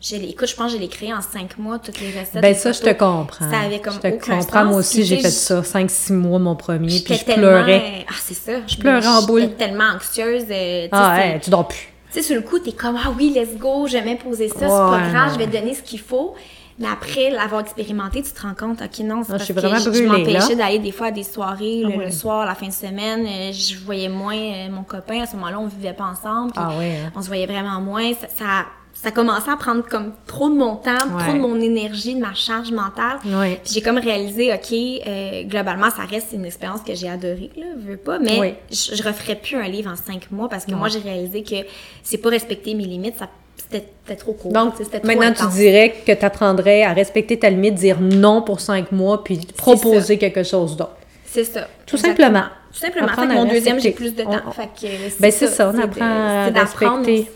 [0.00, 2.42] je écoute, je pense que je l'ai créé en cinq mois, toutes les recettes.
[2.42, 3.48] Ben ça, je te comprends.
[3.50, 5.60] Ça avait comme je te aucun comprends, moi aussi, j'ai fait ça.
[5.60, 8.04] 5-6 mois, mon premier, puis je tellement, pleurais.
[8.08, 8.52] Ah, c'est ça.
[8.66, 9.42] Je pleurais en boule.
[9.42, 10.44] J'étais tellement anxieuse.
[10.50, 11.88] euh, Ah ouais, tu dors plus.
[12.12, 14.60] Tu sais, sur le coup, t'es comme, ah oui, let's go, je vais m'imposer ça,
[14.60, 15.34] c'est Ouais, pas grave, non.
[15.34, 16.34] je vais te donner ce qu'il faut.
[16.78, 19.92] Mais après l'avoir expérimenté, tu te rends compte, ok, non, c'est Ah, je parce que
[19.92, 22.72] je, m'empêchais d'aller des fois à des soirées, le, Ah le soir, la fin de
[22.72, 25.22] semaine, euh, je voyais moins euh, mon copain.
[25.22, 26.52] À ce moment-là, on vivait pas ensemble.
[26.54, 27.10] Ah hein.
[27.16, 28.12] On se voyait vraiment moins.
[28.14, 28.66] Ça, ça,
[29.00, 32.34] ça commençait à prendre comme trop de mon temps, trop de mon énergie, de ma
[32.34, 33.18] charge mentale.
[33.26, 33.60] Ouais.
[33.64, 37.66] Puis j'ai comme réalisé, OK, euh, globalement, ça reste une expérience que j'ai adorée, là,
[37.76, 40.88] veux pas, mais je, je referais plus un livre en cinq mois parce que moi,
[40.88, 41.56] j'ai réalisé que
[42.02, 44.52] c'est pas respecter mes limites, ça, c'était, trop court.
[44.52, 48.60] Donc, c'était maintenant, tu dirais que tu apprendrais à respecter ta limite, dire non pour
[48.60, 50.96] cinq mois, puis proposer quelque chose d'autre.
[51.24, 51.68] C'est ça.
[51.86, 52.26] Tout exactement.
[52.26, 52.44] simplement.
[52.72, 53.08] Tout simplement.
[53.08, 54.30] Fait que mon deuxième, j'ai plus de temps.
[54.46, 57.30] On- on- Fait que Ben, c'est ça, on de- apprend à respecter.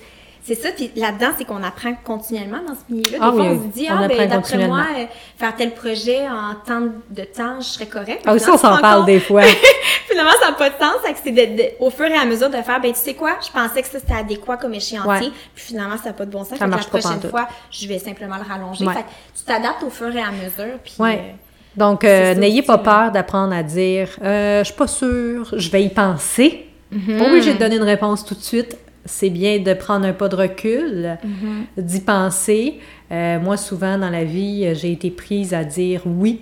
[0.44, 3.10] C'est ça, puis là-dedans, c'est qu'on apprend continuellement dans ce milieu-là.
[3.18, 5.04] Des Ah fois, oui, on se dit, ah, ben, d'après moi, euh,
[5.38, 6.80] faire tel projet en tant
[7.10, 8.22] de temps, je serais correct.
[8.26, 9.42] Ah, aussi, on s'en parle compte- des fois.
[10.10, 10.96] Finalement, ça n'a pas de sens.
[11.22, 13.50] C'est de- de- au fur et à mesure de faire, ben, tu sais quoi, je
[13.52, 15.28] pensais que ça, c'était adéquat comme échéancier.
[15.28, 15.32] Ouais.
[15.54, 16.50] Puis finalement, ça n'a pas de bon sens.
[16.50, 18.84] Ça Fait marche la prochaine fois, je vais simplement le rallonger.
[18.84, 18.94] Ouais.
[18.94, 20.76] Fait que tu t'adaptes au fur et à mesure.
[20.82, 21.18] Puis, Ouais.
[21.18, 21.32] euh,
[21.76, 25.88] Donc, euh, n'ayez pas peur d'apprendre à dire Je suis pas sûre, je vais y
[25.88, 26.66] penser.
[26.90, 27.18] Mhm.
[27.18, 28.76] Pas obligé de donner une réponse tout de suite.
[29.04, 31.64] C'est bien de prendre un pas de recul, Mhm.
[31.84, 32.78] d'y penser.
[33.10, 36.40] Euh, moi, souvent dans la vie, j'ai été prise à dire oui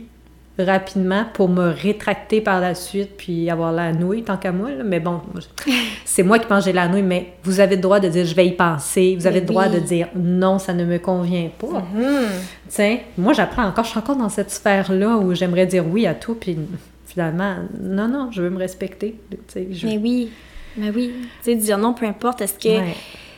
[0.58, 4.70] rapidement pour me rétracter par la suite puis avoir la nouille tant qu'à moi.
[4.70, 4.84] là.
[4.84, 5.20] Mais bon,
[6.04, 8.34] c'est moi qui pense j'ai la nouille, mais vous avez le droit de dire je
[8.34, 9.16] vais y penser.
[9.18, 9.74] Vous avez Mais le droit oui.
[9.76, 11.82] de dire non, ça ne me convient pas.
[11.94, 12.26] Mhm.
[12.68, 16.12] Tiens, moi j'apprends encore, je suis encore dans cette sphère-là où j'aimerais dire oui à
[16.14, 16.58] tout, puis
[17.06, 19.14] finalement, non, non, je veux me respecter.
[19.54, 20.28] Je- Mais oui,
[20.76, 21.12] mais oui.
[21.42, 22.40] Tu sais, dire non, peu importe.
[22.42, 22.94] Est-ce que Ouais.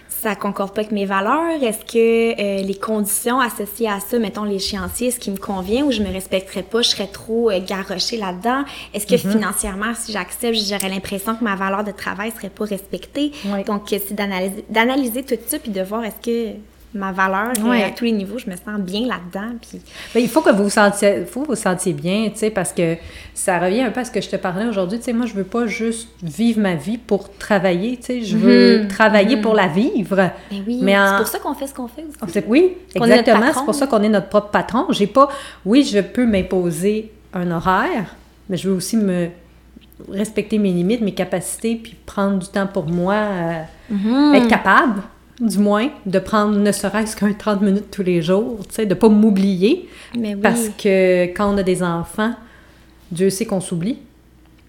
[0.09, 1.63] ça concorde pas avec mes valeurs?
[1.63, 5.91] Est-ce que euh, les conditions associées à ça, mettons l'échéancier, est-ce qui me convient ou
[5.91, 8.65] je me respecterais pas, je serais trop euh, garochée là-dedans?
[8.95, 9.33] Est-ce que Mm-hmm.
[9.33, 13.33] financièrement, si j'accepte, j'aurais l'impression que ma valeur de travail serait pas respectée?
[13.47, 13.65] Ouais.
[13.65, 16.55] Donc, euh, c'est d'analyser, d'analyser tout ça puis de voir est-ce que
[16.95, 17.85] ma valeur Ouais.
[17.85, 18.39] à tous les niveaux.
[18.39, 19.55] Je me sens bien là-dedans.
[19.61, 19.81] Puis
[20.15, 22.51] Ben, il faut que vous vous sentiez, faut que vous vous sentiez bien, tu sais,
[22.51, 22.97] parce que
[23.35, 24.99] ça revient un peu à ce que je te parlais aujourd'hui.
[24.99, 28.37] Tu sais, moi, je veux pas juste vivre ma vie pour travailler, tu sais, je
[28.37, 28.89] veux Mhm.
[28.89, 29.43] travailler Mhm.
[29.43, 30.17] pour la vivre.
[30.17, 32.41] Ben oui, Mais en- c'est pour ça qu'on fait ce qu'on fait aussi.
[32.47, 33.47] Oui, exactement.
[33.55, 34.87] C'est pour ça qu'on est notre propre patron.
[34.91, 35.29] J'ai pas,
[35.65, 38.15] oui, je peux m'imposer un horaire,
[38.51, 39.29] mais je veux aussi me
[40.11, 44.35] respecter mes limites, mes capacités, puis prendre du temps pour moi, euh, Mhm.
[44.35, 45.01] être capable,
[45.43, 48.95] du moins, de prendre ne serait-ce qu'un 30 minutes tous les jours, tu sais, de
[48.95, 50.37] pas m'oublier, oui.
[50.37, 52.35] parce que quand on a des enfants,
[53.11, 53.99] Dieu sait qu'on s'oublie.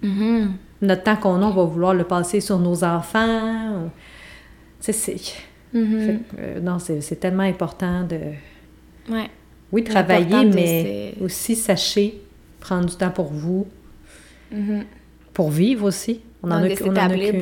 [0.01, 0.53] Mhm.
[0.81, 3.89] Notre temps qu'on a, on va vouloir le passer sur nos enfants.
[4.81, 5.15] Tu sais, c'est...
[5.73, 5.89] Mhm.
[5.89, 8.17] que, euh, non, c'est tellement important de...
[9.11, 9.29] Ouais.
[9.71, 12.21] Oui, travailler, mais aussi sachez
[12.59, 13.65] prendre du temps pour vous,
[14.51, 14.83] Mhm.
[15.33, 16.21] pour vivre aussi.
[16.43, 17.39] On en Donc, a de en a s'établir de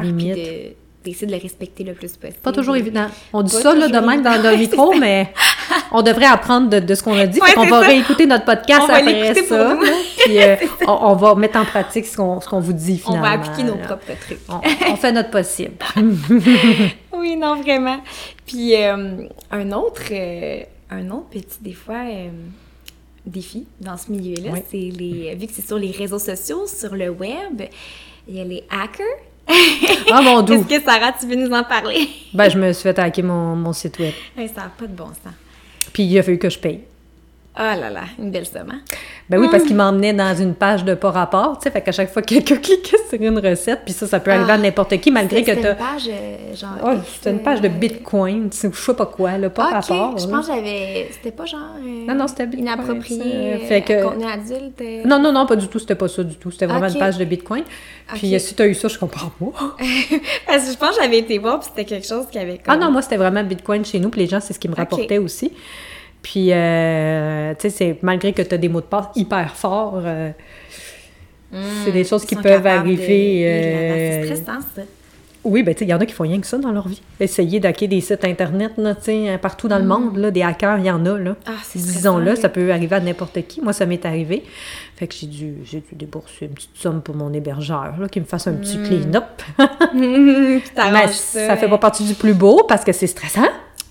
[0.00, 0.76] des limites.
[1.04, 2.38] D'essayer de le respecter le plus possible.
[2.42, 3.06] Pas toujours évident.
[3.32, 5.32] On dit Pas ça là, de même dans le micro, mais
[5.92, 7.40] on devrait apprendre de, de ce qu'on a dit.
[7.40, 7.86] Ouais, c'est va ça.
[7.88, 9.74] réécouter notre podcast On va après pour ça.
[9.74, 9.82] nous.
[9.82, 9.92] là,
[10.24, 13.22] Puis euh, on, on va mettre en pratique ce qu'on vous dit On finalement.
[13.28, 13.84] va appliquer nos là.
[13.86, 14.38] propres trucs.
[14.48, 14.60] On,
[14.92, 15.72] on fait notre possible.
[17.12, 17.98] Oui, non, vraiment.
[18.46, 22.02] Puis euh, un autre, euh, un autre petit des fois
[23.26, 24.60] défi dans ce milieu-là, Oui.
[24.70, 27.62] c'est les vu que c'est sur les réseaux sociaux, sur le web,
[28.26, 29.04] il y a les hackers.
[30.12, 30.44] Ah mon.
[30.46, 32.08] Est-ce que Sarah, tu veux nous en parler?
[32.32, 34.12] Ben, je me suis fait hacker mon, mon site web.
[34.36, 35.32] Hey, ça n'a pas de bon sens.
[35.92, 36.80] Puis il a fallu que je paye.
[37.58, 38.80] Oh là là, une belle somme, hein?
[39.28, 41.90] Ben oui, parce qu'il m'emmenait dans une page de pas rapport, tu sais, fait qu'à
[41.90, 44.54] chaque fois que quelqu'un cliquait sur une recette, puis ça, ça peut arriver Ah.
[44.54, 45.72] à n'importe qui, malgré que C'était t'as...
[45.72, 46.70] une page, euh, genre...
[46.84, 49.66] Oh, c'était une page de euh, Bitcoin, tu sais, je sais pas quoi, là, pas
[49.66, 50.16] Ok, rapport.
[50.18, 50.36] je là.
[50.36, 51.08] pense que j'avais...
[51.12, 51.60] C'était pas genre...
[51.84, 53.24] euh, Non, non, c'était Bitcoin, Inapproprié, ça.
[53.26, 54.80] euh, Fait que- contenu adulte.
[54.80, 55.02] euh.
[55.04, 56.52] Non, non, non, pas du tout, c'était pas ça du tout.
[56.52, 56.92] C'était vraiment Ok.
[56.94, 57.64] une page de Bitcoin.
[58.14, 58.34] Puis Ok.
[58.34, 59.76] euh, si t'as eu ça, je comprends pas.
[60.46, 62.74] Parce que je pense que j'avais été voir, puis c'était quelque chose qui avait comme...
[62.74, 64.74] Ah non, moi, c'était vraiment Bitcoin chez nous, puis les gens, c'est ce qu'ils me
[64.74, 64.78] Ok.
[64.80, 65.52] rapportaient aussi.
[66.22, 70.02] Puis, euh, tu sais, c'est malgré que tu as des mots de passe hyper forts,
[70.04, 70.30] euh,
[71.84, 73.44] c'est des choses qui peuvent de- arriver.
[73.44, 74.82] Là là, euh, C'est stressant, ça.
[75.42, 76.86] Oui, ben tu sais, il y en a qui font rien que ça dans leur
[76.86, 77.00] vie.
[77.18, 80.76] Essayer d'hacker des sites Internet, là, tu sais, partout dans le monde, là, des hackers,
[80.78, 81.34] il y en a, là.
[81.46, 83.62] Ah, c'est Disons-le, ça peut arriver à n'importe qui.
[83.62, 84.44] Moi, ça m'est arrivé.
[84.96, 88.20] Fait que j'ai dû, j'ai dû débourser une petite somme pour mon hébergeur, là, qui
[88.20, 88.82] me fasse un petit Mm.
[88.86, 89.24] clean-up.
[89.94, 93.48] Mais ça fait pas partie du plus beau parce que c'est stressant.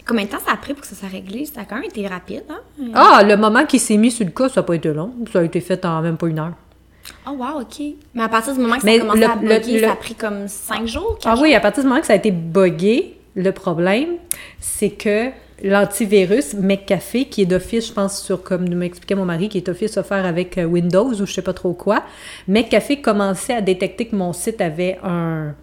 [0.10, 1.46] Combien de temps ça a pris pour que ça soit réglé?
[1.46, 2.60] Ça a quand même été rapide, hein?
[2.96, 5.12] Ah, le moment qui s'est mis sur le cas, ça n'a pas été long.
[5.32, 6.54] Ça a été fait en même pas une heure.
[7.28, 7.80] Oh, wow, OK.
[8.16, 9.92] Mais à partir du moment que Mais ça a commencé le- à bugger, le- ça
[9.94, 11.18] a pris comme cinq jours?
[11.26, 14.16] Ah oui, à partir du moment que ça a été buggé, le problème,
[14.60, 15.30] c'est que
[15.64, 19.98] l'antivirus McAfee, qui est d'office, je pense, sur, comme m'expliquait mon mari, qui est d'office
[19.98, 22.04] offert avec euh, Windows ou je sais pas trop quoi,
[22.48, 25.54] McAfee commençait à détecter que mon site avait un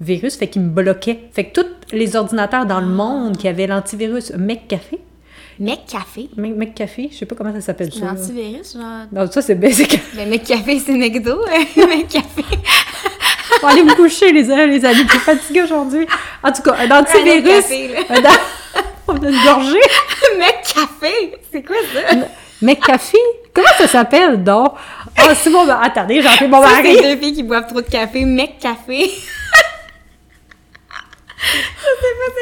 [0.00, 1.20] virus, fait qu'il me bloquait.
[1.32, 4.98] Fait que tous les ordinateurs dans le monde qui avaient l'antivirus McAfee,
[5.60, 6.28] Mec café.
[6.36, 8.06] Mc- McAfee, je sais pas comment ça s'appelle ça.
[8.06, 9.06] L'antivirus, genre.
[9.12, 10.00] Non, ça c'est basic.
[10.16, 11.38] Ben, mec café, c'est McDo.
[11.76, 12.42] mec café.
[13.62, 16.06] Aller me coucher, les, les amis, je suis fatiguée aujourd'hui.
[16.42, 17.44] En tout cas, un antivirus.
[17.44, 19.78] café, un an- On a une gorgée.
[20.38, 21.36] mec café!
[21.52, 22.16] C'est quoi ça?
[22.60, 23.16] McAfee?
[23.54, 24.72] Comment ça s'appelle, donc?
[25.16, 26.96] Ah, c'est bon, ben, attendez, j'en fais mon mari.
[26.96, 28.24] c'est deux filles qui boivent trop de café.
[28.24, 29.08] Mec café.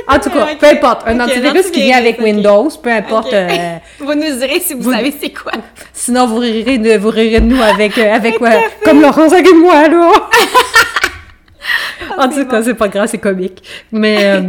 [0.09, 1.03] En tout cas, peu importe.
[1.07, 2.21] Un antivirus qui vient avec.
[2.21, 3.33] Windows, peu importe.
[3.33, 5.53] Euh, Vous nous direz si vous, Vous- savez c'est quoi.
[5.93, 9.55] sinon, vous rirez de, vous rirez de nous avec, euh, avec ouais, comme Laurence avec
[9.55, 10.11] moi, là.
[12.19, 13.63] en tout cas, c'est pas grave, c'est comique.
[13.91, 14.43] Mais euh,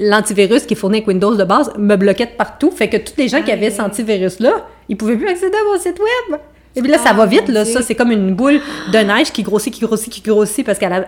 [0.00, 2.70] l'antivirus qui est fourni avec Windows de base me bloquait de partout.
[2.70, 5.78] Fait que tous les gens qui avaient cet antivirus-là, ils pouvaient plus accéder à mon
[5.78, 6.40] site web.
[6.76, 7.64] Et puis là, ça Ah, va vite, mon là.
[7.64, 8.60] Ça, c'est comme une boule
[8.92, 11.06] de neige qui grossit, qui grossit, qui grossit parce qu'elle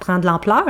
[0.00, 0.64] prend de l'ampleur.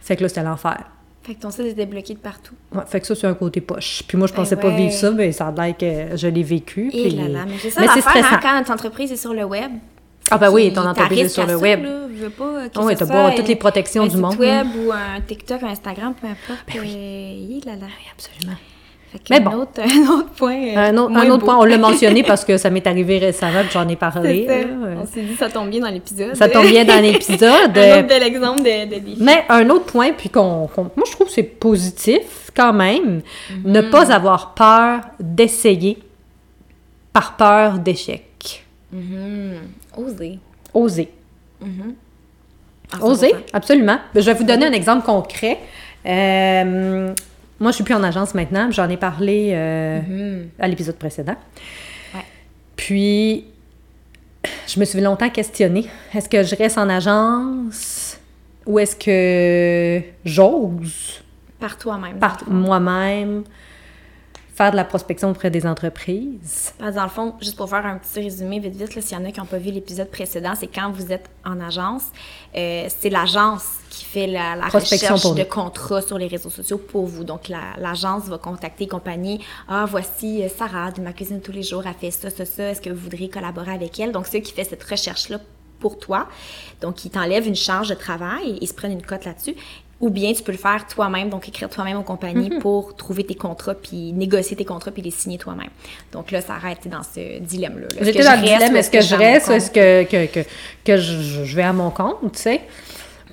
[0.00, 0.78] Fait que là, c'était l'enfer.
[1.22, 2.54] Fait que ton site était bloqué de partout.
[2.74, 4.02] Ouais, fait que ça, c'est un côté poche.
[4.08, 6.42] Puis moi, je Ben pensais pas vivre ça, mais ça a l'air que je l'ai
[6.42, 6.86] vécu.
[6.90, 9.16] Et puis- là là, mais c'est ça Mais c'est l'affaire, hein, quand notre entreprise est
[9.16, 9.70] sur le web.
[10.30, 11.82] Ah ben oui, ton entreprise est sur le ça, web.
[11.84, 11.90] là.
[12.14, 14.38] Je veux pas que Ah oui, t'as toutes les un- protections un du site monde.
[14.38, 16.64] web ou un TikTok, un Instagram, peu importe.
[16.66, 17.60] Ben oui.
[17.66, 17.86] euh, là là.
[18.14, 18.56] Absolument.
[19.30, 19.52] Mais un bon.
[19.62, 20.54] autre, un autre point.
[20.76, 23.88] euh, Un autre, un point, on l'a mentionné parce que ça m'est arrivé récemment, j'en
[23.88, 24.46] ai parlé.
[24.46, 24.52] Ça.
[24.52, 24.94] euh.
[25.02, 26.34] On s'est dit, ça tombe bien dans l'épisode.
[26.36, 27.42] Ça tombe bien dans l'épisode.
[27.76, 29.16] un autre bel exemple de, de défi.
[29.22, 33.22] Mais un autre point, puis qu'on, moi je trouve que c'est positif quand même,
[33.64, 33.72] Mhm.
[33.72, 35.98] ne pas avoir peur d'essayer
[37.12, 38.64] par peur d'échec.
[38.92, 39.54] Mhm.
[39.96, 40.38] Oser.
[40.74, 41.08] Oser.
[42.92, 43.34] Ah, Oser, 100%.
[43.52, 43.98] absolument.
[44.14, 45.58] Je vais vous donner un exemple concret.
[46.06, 47.12] Euh,
[47.60, 48.70] moi, je suis plus en agence maintenant.
[48.70, 50.48] J'en ai parlé euh, Mhm.
[50.58, 51.36] à l'épisode précédent.
[52.14, 52.24] Ouais.
[52.76, 53.44] Puis,
[54.66, 55.86] je me suis longtemps questionnée.
[56.14, 58.18] Est-ce que je reste en agence
[58.66, 61.22] ou est-ce que j'ose?
[61.60, 62.18] Par toi-même.
[62.20, 63.42] par moi-même,
[64.54, 66.72] faire de la prospection auprès des entreprises.
[66.78, 69.24] Dans le fond, juste pour faire un petit résumé vite vite, là, s'il y en
[69.24, 72.04] a qui n'ont pas vu l'épisode précédent, c'est quand vous êtes en agence,
[72.56, 73.64] euh, c'est l'agence
[73.98, 77.24] qui fait la, recherche pour de contrats sur les réseaux sociaux pour vous.
[77.24, 79.40] Donc, la- l'agence va contacter les compagnies.
[79.68, 82.70] Ah, voici euh, Sarah de ma cuisine tous les jours, elle fait ça, ça, ça.
[82.70, 84.12] Est-ce que vous voudriez collaborer avec elle?
[84.12, 85.38] Donc, c'est eux qui fait cette recherche-là
[85.80, 86.28] pour toi.
[86.80, 89.54] Donc, ils t'enlèvent une charge de travail, ils se prennent une cote là-dessus.
[90.00, 92.60] Ou bien tu peux le faire toi-même, donc écrire toi-même aux compagnies Mhm.
[92.60, 95.70] pour trouver tes contrats, puis négocier tes contrats, puis les signer toi-même.
[96.12, 97.88] Donc là, Sarah était dans ce dilemme-là.
[98.00, 100.04] J'étais que dans je le dilemme, est-ce que je vais à mon reste est-ce que,
[100.04, 100.46] que, que,
[100.84, 102.60] que je, je vais à mon compte, tu sais?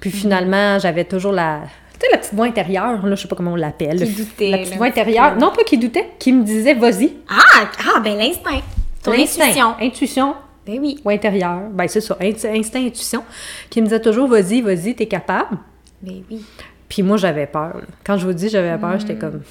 [0.09, 1.61] Puis finalement, j'avais toujours la...
[1.99, 3.97] Tu sais, la petite voix intérieure, là, je sais pas comment on l'appelle.
[4.05, 5.35] Qui doutait, La petite là, voix intérieure.
[5.37, 7.13] Non, pas qui doutait, qui me disait, vas-y.
[7.27, 8.61] Ah, ah, ben l'instinct.
[9.01, 9.73] Ton intuition.
[9.81, 10.35] Intuition,
[10.67, 10.99] Ben oui.
[11.03, 11.61] voix intérieure.
[11.71, 13.23] Ben, c'est ça, instinct, intuition.
[13.69, 15.57] Qui me disait toujours, vas-y, vas-y, t'es capable.
[16.03, 16.45] Ben oui.
[16.87, 17.77] Puis moi, j'avais peur.
[17.77, 17.85] là.
[18.03, 18.99] Quand je vous dis j'avais peur, Mhm.
[18.99, 19.41] j'étais comme...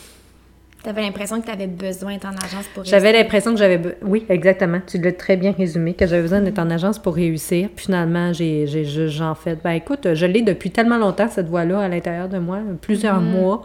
[0.85, 3.23] T'avais l'impression que t'avais besoin d'être en agence pour J'avais réussir.
[3.25, 3.79] l'impression que j'avais...
[3.79, 4.81] be- Oui, exactement.
[4.87, 7.71] Tu l'as très bien résumé, que j'avais besoin d'être en agence pour réussir.
[7.75, 8.67] Puis finalement, j'ai,
[9.09, 9.59] j'en fait...
[9.65, 13.31] Ben écoute, je l'ai depuis tellement longtemps, cette voix-là, à l'intérieur de moi, plusieurs Mhm.
[13.31, 13.63] mois.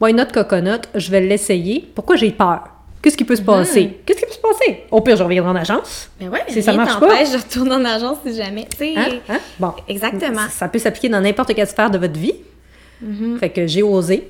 [0.00, 0.82] Why not coconut?
[0.94, 1.90] Je vais l'essayer.
[1.94, 2.68] Pourquoi j'ai peur?
[3.02, 3.98] Qu'est-ce qui peut se passer?
[4.06, 4.84] Qu'est-ce qui peut se passer?
[4.92, 6.08] Au pire, je reviendrai en agence.
[6.20, 7.06] Ben ouais, Si ça marche pas.
[7.24, 8.66] de retourner en agence si jamais.
[8.70, 9.06] Tu sais, Hein?
[9.28, 9.38] Hein?
[9.58, 9.72] Bon.
[9.88, 10.46] Exactement.
[10.50, 12.34] Ça peut s'appliquer dans n'importe quelle sphère de votre vie.
[13.38, 14.28] Fait que j'ai osé.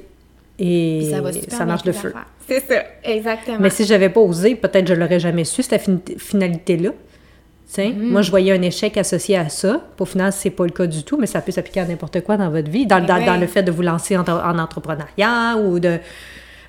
[0.58, 0.98] Et.
[1.02, 2.12] Puis ça va super ça bien marche de feu.
[2.48, 3.58] C'est ça, exactement.
[3.60, 6.90] Mais si j'avais pas osé, peut-être je l'aurais jamais su, cette fin- finalité-là.
[7.76, 8.08] Mhm.
[8.10, 9.82] Moi, je voyais un échec associé à ça.
[9.98, 12.38] Pour final, c'est pas le cas du tout, mais ça peut s'appliquer à n'importe quoi
[12.38, 12.86] dans votre vie.
[12.86, 15.98] Dans, Ben dans, le fait de vous lancer en, en entrepreneuriat ou de,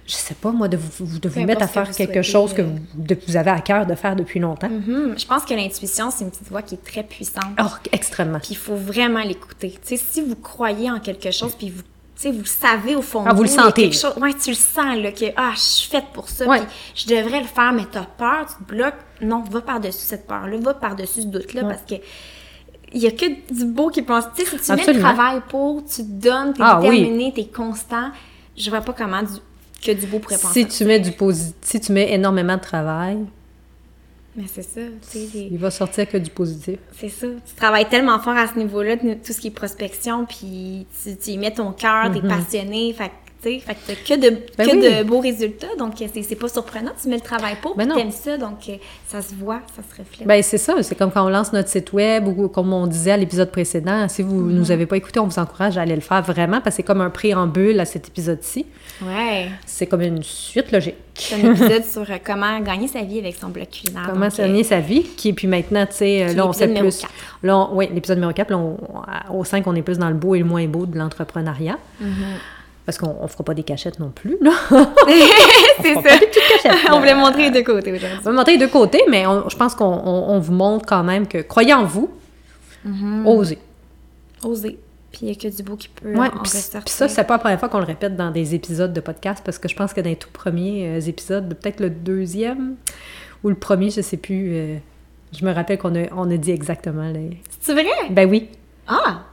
[0.06, 2.64] je sais pas moi, de vous, de vous mettre à que faire quelque chose que
[2.64, 2.66] euh.
[2.66, 4.68] vous, de- vous avez à cœur de faire depuis longtemps.
[4.68, 5.16] Mhm.
[5.18, 7.46] Je pense que l'intuition, c'est une petite voix qui est très puissante.
[7.62, 7.64] Oh,
[7.94, 8.40] extrêmement.
[8.40, 9.80] Puis il faut vraiment l'écouter.
[9.82, 11.84] Si vous croyez en quelque chose, puis vous,
[12.22, 14.34] sais, vous le savez au fond Ah, de vous le y a sentez, chose- ouais,
[14.34, 16.60] tu le sens, là, que ah, je suis faite pour ça, Ouais.
[16.60, 18.94] puis je devrais le faire, mais t'as peur, tu te bloques.
[19.22, 21.70] Non, va par-dessus cette peur-là, va par-dessus ce doute-là, Ouais.
[21.70, 21.96] parce que
[22.94, 24.26] il y a que du beau qui pense.
[24.36, 26.90] Tu sais, si tu mets le travail pour, tu te donnes, t'es Ah, oui.
[27.02, 28.10] déterminé, t'es constant,
[28.58, 29.40] je vois pas comment du-
[29.86, 30.64] que du beau pourrait penser.
[30.70, 33.20] Si tu mets du positif, si tu mets énormément de travail,
[34.40, 34.80] Mais c'est ça,
[35.36, 36.80] il va sortir que du positif.
[36.98, 37.28] C'est ça.
[37.46, 41.32] Tu travailles tellement fort à ce niveau-là, tout ce qui est prospection, puis tu, tu
[41.32, 43.12] y mets ton cœur, t'es passionné, fait
[43.42, 44.38] que, tu sais, fait que t'as que de.
[44.58, 44.82] Ben que oui.
[44.98, 48.12] de beaux résultats, donc c'est c'est pas surprenant, tu mets le travail pour, Ben t'aimes
[48.12, 48.74] ça, donc euh,
[49.08, 50.28] ça se voit, ça se reflète.
[50.28, 53.12] Ben c'est ça, c'est comme quand on lance notre site web ou comme on disait
[53.12, 54.56] à l'épisode précédent, si vous Mhm.
[54.56, 56.84] nous avez pas écouté, on vous encourage à aller le faire vraiment parce que c'est
[56.84, 58.66] comme un préambule à cet épisode-ci.
[59.02, 59.50] ouais.
[59.66, 60.96] C'est comme une suite logique.
[61.16, 64.04] C'est un épisode sur euh, comment gagner sa vie avec son blog culinaire.
[64.10, 66.98] Comment donc, euh, gagner sa vie, qui puis maintenant, tu sais, là on sait plus.
[67.00, 67.14] quatre.
[67.44, 68.78] Là, on- oui, l'épisode numéro 4, là, on-
[69.38, 71.78] au 5, on est plus dans le beau et le moins beau de l'entrepreneuriat.
[72.02, 72.10] Mhm.
[72.90, 74.50] Parce qu'on on fera pas des cachettes non plus, là.
[75.80, 76.02] c'est ça.
[76.02, 76.90] pas des petites cachettes.
[76.92, 78.18] on voulait montrer les deux côtés aujourd'hui.
[78.22, 80.88] On va monter les deux côtés, mais on- je pense qu'on on- on vous montre
[80.88, 82.10] quand même que, croyez en vous,
[82.84, 83.28] Mhm.
[83.28, 83.60] osez.
[84.44, 84.80] Oser.
[85.12, 86.50] Puis il y a que du beau qui peut Ouais, puis
[86.88, 89.60] ça, c'est pas la première fois qu'on le répète dans des épisodes de podcast, parce
[89.60, 92.74] que je pense que dans les tout premiers euh, épisodes, peut-être le deuxième
[93.44, 94.78] ou le premier, je sais plus, euh,
[95.32, 97.38] je me rappelle qu'on a, on a dit exactement les...
[97.62, 97.86] C'est vrai?
[98.10, 98.50] Ben oui,
[98.88, 99.26] Ah!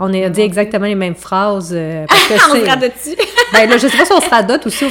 [0.00, 1.70] On a dit exactement les mêmes phrases.
[1.72, 3.16] euh, parce que on se dessus.
[3.52, 4.84] ben là, je sais pas si on se radote ou si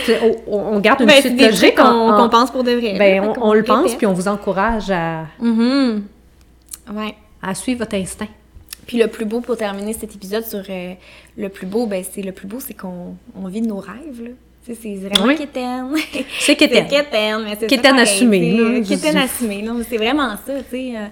[0.48, 1.76] on, on- garde une Ben, suite des logique.
[1.76, 2.96] qu'on qu'on pense pour de vrai.
[2.98, 6.04] ben, là, on, on le pense, puis on vous encourage à, Mhm.
[6.94, 7.16] Ouais.
[7.42, 8.28] à suivre votre instinct.
[8.88, 10.94] Puis le plus beau pour terminer cet épisode sur euh,
[11.38, 14.22] le plus beau, ben c'est le plus beau, c'est qu'on on vit nos rêves.
[14.24, 14.30] Là.
[14.66, 15.36] C'est vraiment Oui.
[15.36, 15.88] quétaine.
[16.40, 16.86] C'est quétaine.
[16.90, 19.72] C'est quétaine, mais c'est Quétaine assumée, Quétaine assumée, là.
[19.88, 20.94] C'est vraiment ça, tu sais.
[20.96, 21.06] euh,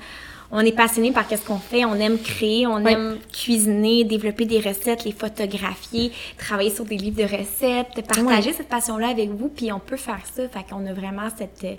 [0.51, 2.91] on est passionné par qu'est-ce qu'on fait, on aime créer, on Oui.
[2.91, 8.69] aime cuisiner, développer des recettes, les photographier, travailler sur des livres de recettes, partager cette
[8.69, 10.47] passion-là avec vous, puis on peut faire ça.
[10.47, 11.75] Fait qu'on a vraiment cette, euh,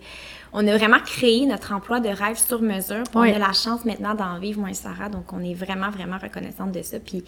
[0.52, 3.04] on a vraiment créé notre emploi de rêve sur mesure.
[3.14, 3.30] Oui.
[3.32, 6.18] On a la chance maintenant d'en vivre, moi et Sarah, donc on est vraiment, vraiment
[6.22, 6.98] reconnaissante de ça.
[7.00, 7.24] Puis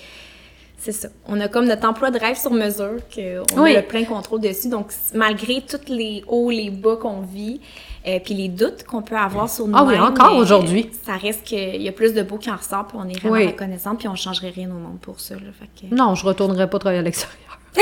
[0.82, 1.08] c'est ça.
[1.28, 3.76] On a comme notre emploi de rêve sur mesure, qu'on Oui.
[3.76, 4.68] a le plein contrôle dessus.
[4.68, 7.60] Donc, malgré tous les hauts, les bas qu'on vit,
[8.08, 10.90] euh, puis les doutes qu'on peut avoir sur nous Ah oui, encore aujourd'hui.
[11.04, 13.34] Ça reste qu'il y a plus de beau qui en ressort, puis on est vraiment
[13.34, 13.46] Oui.
[13.48, 15.34] reconnaissante, puis on changerait rien au monde pour ça.
[15.34, 17.58] Là, fait que- Non, je retournerai pas travailler à l'extérieur.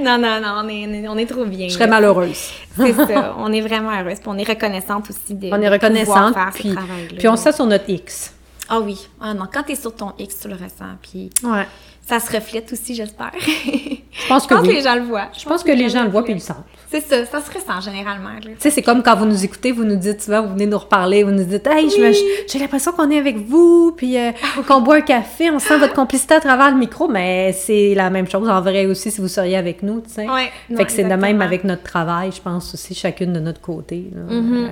[0.00, 1.66] Non, non, non, on est, on est trop bien.
[1.68, 1.90] Je serais là.
[1.94, 2.50] malheureuse.
[2.76, 3.34] C'est ça.
[3.38, 6.70] On est vraiment heureuse, puis on est reconnaissante aussi de On est reconnaissante, faire puis,
[7.10, 8.32] ce puis on sait sur notre X.
[8.68, 9.08] Ah oui.
[9.20, 11.66] Ah non, quand t'es sur ton X, tu le ressens, puis Ouais.
[12.06, 13.32] ça se reflète aussi, j'espère.
[13.38, 15.28] Je pense Je que les gens le voient.
[15.38, 16.64] Je pense que les gens le voient puis ils le sentent.
[16.90, 18.30] C'est ça, ça se ressent généralement.
[18.42, 20.78] Tu sais, c'est comme quand vous nous écoutez, vous nous dites souvent, vous venez nous
[20.78, 22.16] reparler, vous nous dites, hey, Oui.
[22.50, 24.32] j'ai l'impression qu'on est avec vous, puis euh,
[24.66, 28.08] qu'on boit un café, on sent votre complicité à travers le micro, mais c'est la
[28.10, 30.28] même chose en vrai aussi si vous seriez avec nous, tu sais.
[30.28, 33.40] Ouais, fait non, que c'est de même avec notre travail, je pense aussi, chacune de
[33.40, 34.10] notre côté.
[34.14, 34.34] là.
[34.34, 34.54] Mhm.
[34.64, 34.68] Euh,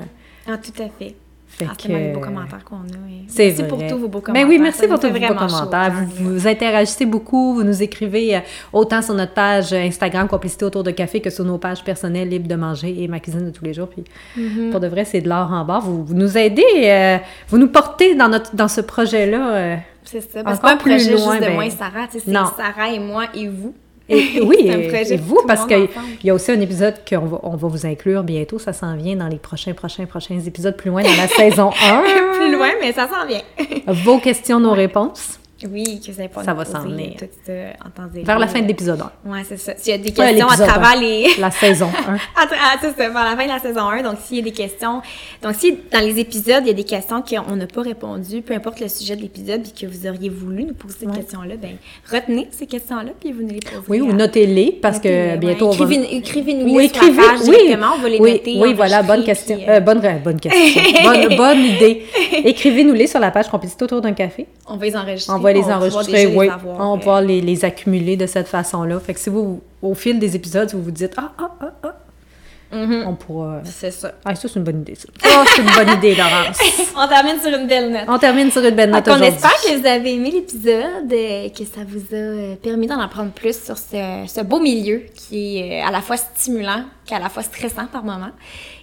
[0.48, 1.14] Ah, tout à fait.
[1.58, 2.80] Fait Ah, les beaux commentaires qu'on a.
[3.08, 3.68] merci vrai.
[3.68, 4.48] pour tous vos beaux Mais commentaires.
[4.48, 5.92] oui, merci Ça pour tous vos beaux commentaires.
[6.16, 8.40] Vous, interagissez beaucoup, vous nous écrivez euh,
[8.72, 12.28] autant sur notre page euh, Instagram Complicité autour de café que sur nos pages personnelles
[12.28, 13.88] Libre de manger et ma cuisine de tous les jours.
[13.88, 14.04] Puis
[14.36, 14.70] Mhm.
[14.70, 15.78] pour de vrai, c'est de l'or en bas.
[15.82, 17.16] Vous, vous nous aidez, euh,
[17.48, 19.54] vous nous portez dans, notre, dans ce projet-là.
[19.54, 20.42] euh, C'est ça.
[20.44, 22.06] Parce Encore pas un plus projet loin, juste de ben, moi et Sarah.
[22.10, 22.44] C'est non.
[22.56, 23.74] Sarah et moi et vous.
[24.08, 25.88] Et, oui, et, vous, parce qu'il
[26.22, 28.58] y a aussi un épisode qu'on va, on va vous inclure bientôt.
[28.58, 32.02] Ça s'en vient dans les prochains, prochains, prochains épisodes plus loin dans la saison 1.
[32.38, 33.42] Plus loin, mais ça s'en vient.
[33.86, 35.38] Vos questions, nos réponses.
[35.72, 37.14] Oui, que vous n'avez pas Ça va s'en venir.
[37.18, 39.30] tout Vers la fin de l'épisode 1.
[39.32, 39.72] Ouais, c'est ça.
[39.76, 41.28] S'il y a des Ouais, questions à travers les.
[41.38, 42.12] La saison 1.
[42.36, 44.02] À tra- ah, c'est ça, vers la fin de la saison 1.
[44.02, 45.00] Donc, s'il y a des questions.
[45.42, 48.52] Donc, si dans les épisodes, il y a des questions qu'on n'a pas répondu, peu
[48.54, 51.16] importe le sujet de l'épisode, puis que vous auriez voulu nous poser cette Ouais.
[51.16, 51.76] question-là, ben
[52.12, 53.80] retenez ces questions-là, puis vous nous les posez.
[53.88, 55.76] Oui, ou notez-les parce que Notez-les, bientôt ouais.
[55.80, 55.92] on va.
[55.94, 58.56] Écrivez- Écrivez-nous Oui, sur la écrivez, page oui, directement, on va les oui, noter.
[58.60, 59.56] oui, voilà, bonne question.
[59.56, 60.82] puis, euh, Euh, bonne, bonne question.
[61.02, 62.02] bonne, bonne idée.
[62.44, 64.46] Écrivez-nous-les sur la page Complicité autour d'un café.
[64.68, 65.45] on va les enregistrer.
[65.46, 66.48] On va les enregistrer, oui.
[66.78, 68.98] on va euh, les, les accumuler de cette façon-là.
[69.00, 72.76] Fait que si vous, au fil des épisodes, vous vous dites Ah, ah, ah, ah,
[72.76, 73.04] mhm.
[73.06, 73.60] on pourra.
[73.64, 74.12] C'est ça.
[74.24, 75.08] Ah, ça, c'est une bonne idée, ça.
[75.22, 76.58] Ça, c'est une bonne idée, Laurence.
[76.96, 78.04] On termine sur une belle note.
[78.08, 79.36] On termine sur une belle note Donc, on aujourd'hui.
[79.36, 83.30] espère que vous avez aimé l'épisode, euh, que ça vous a euh, permis d'en apprendre
[83.32, 87.28] plus sur ce, ce beau milieu qui est euh, à la fois stimulant qu'à la
[87.28, 88.32] fois stressant par moments.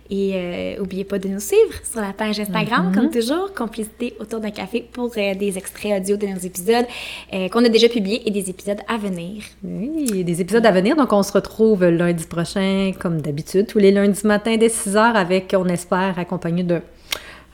[0.09, 4.39] Et euh, oubliez pas de nous suivre sur la page Instagram, comme toujours, Complicité autour
[4.39, 6.85] d'un café pour euh, des extraits audio de nos épisodes
[7.33, 9.43] euh, qu'on a déjà publiés et des épisodes à venir.
[9.63, 13.91] Oui, des épisodes à venir, donc on se retrouve lundi prochain, comme d'habitude, tous les
[13.91, 16.81] lundis matin dès 6 heures, avec, on espère, accompagné de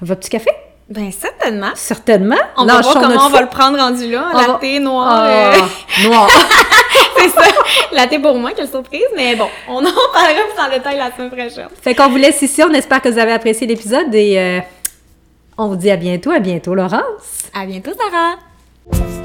[0.01, 0.49] votre petit café.
[0.89, 1.69] Ben certainement.
[1.75, 2.35] Certainement.
[2.57, 5.07] On va voir comment on va le prendre rendu là, va- latte noir.
[5.07, 6.27] Ah, euh, noir.
[7.17, 7.43] c'est ça,
[7.91, 9.05] latte pour moi, quelle surprise.
[9.15, 11.67] Mais bon, on en parlera plus en détail la semaine prochaine.
[11.81, 12.63] Fait qu'on vous laisse ici.
[12.63, 14.59] On espère que vous avez apprécié l'épisode et euh,
[15.59, 16.31] on vous dit à bientôt.
[16.31, 17.43] À bientôt, Laurence.
[17.53, 19.18] À bientôt, Sarah!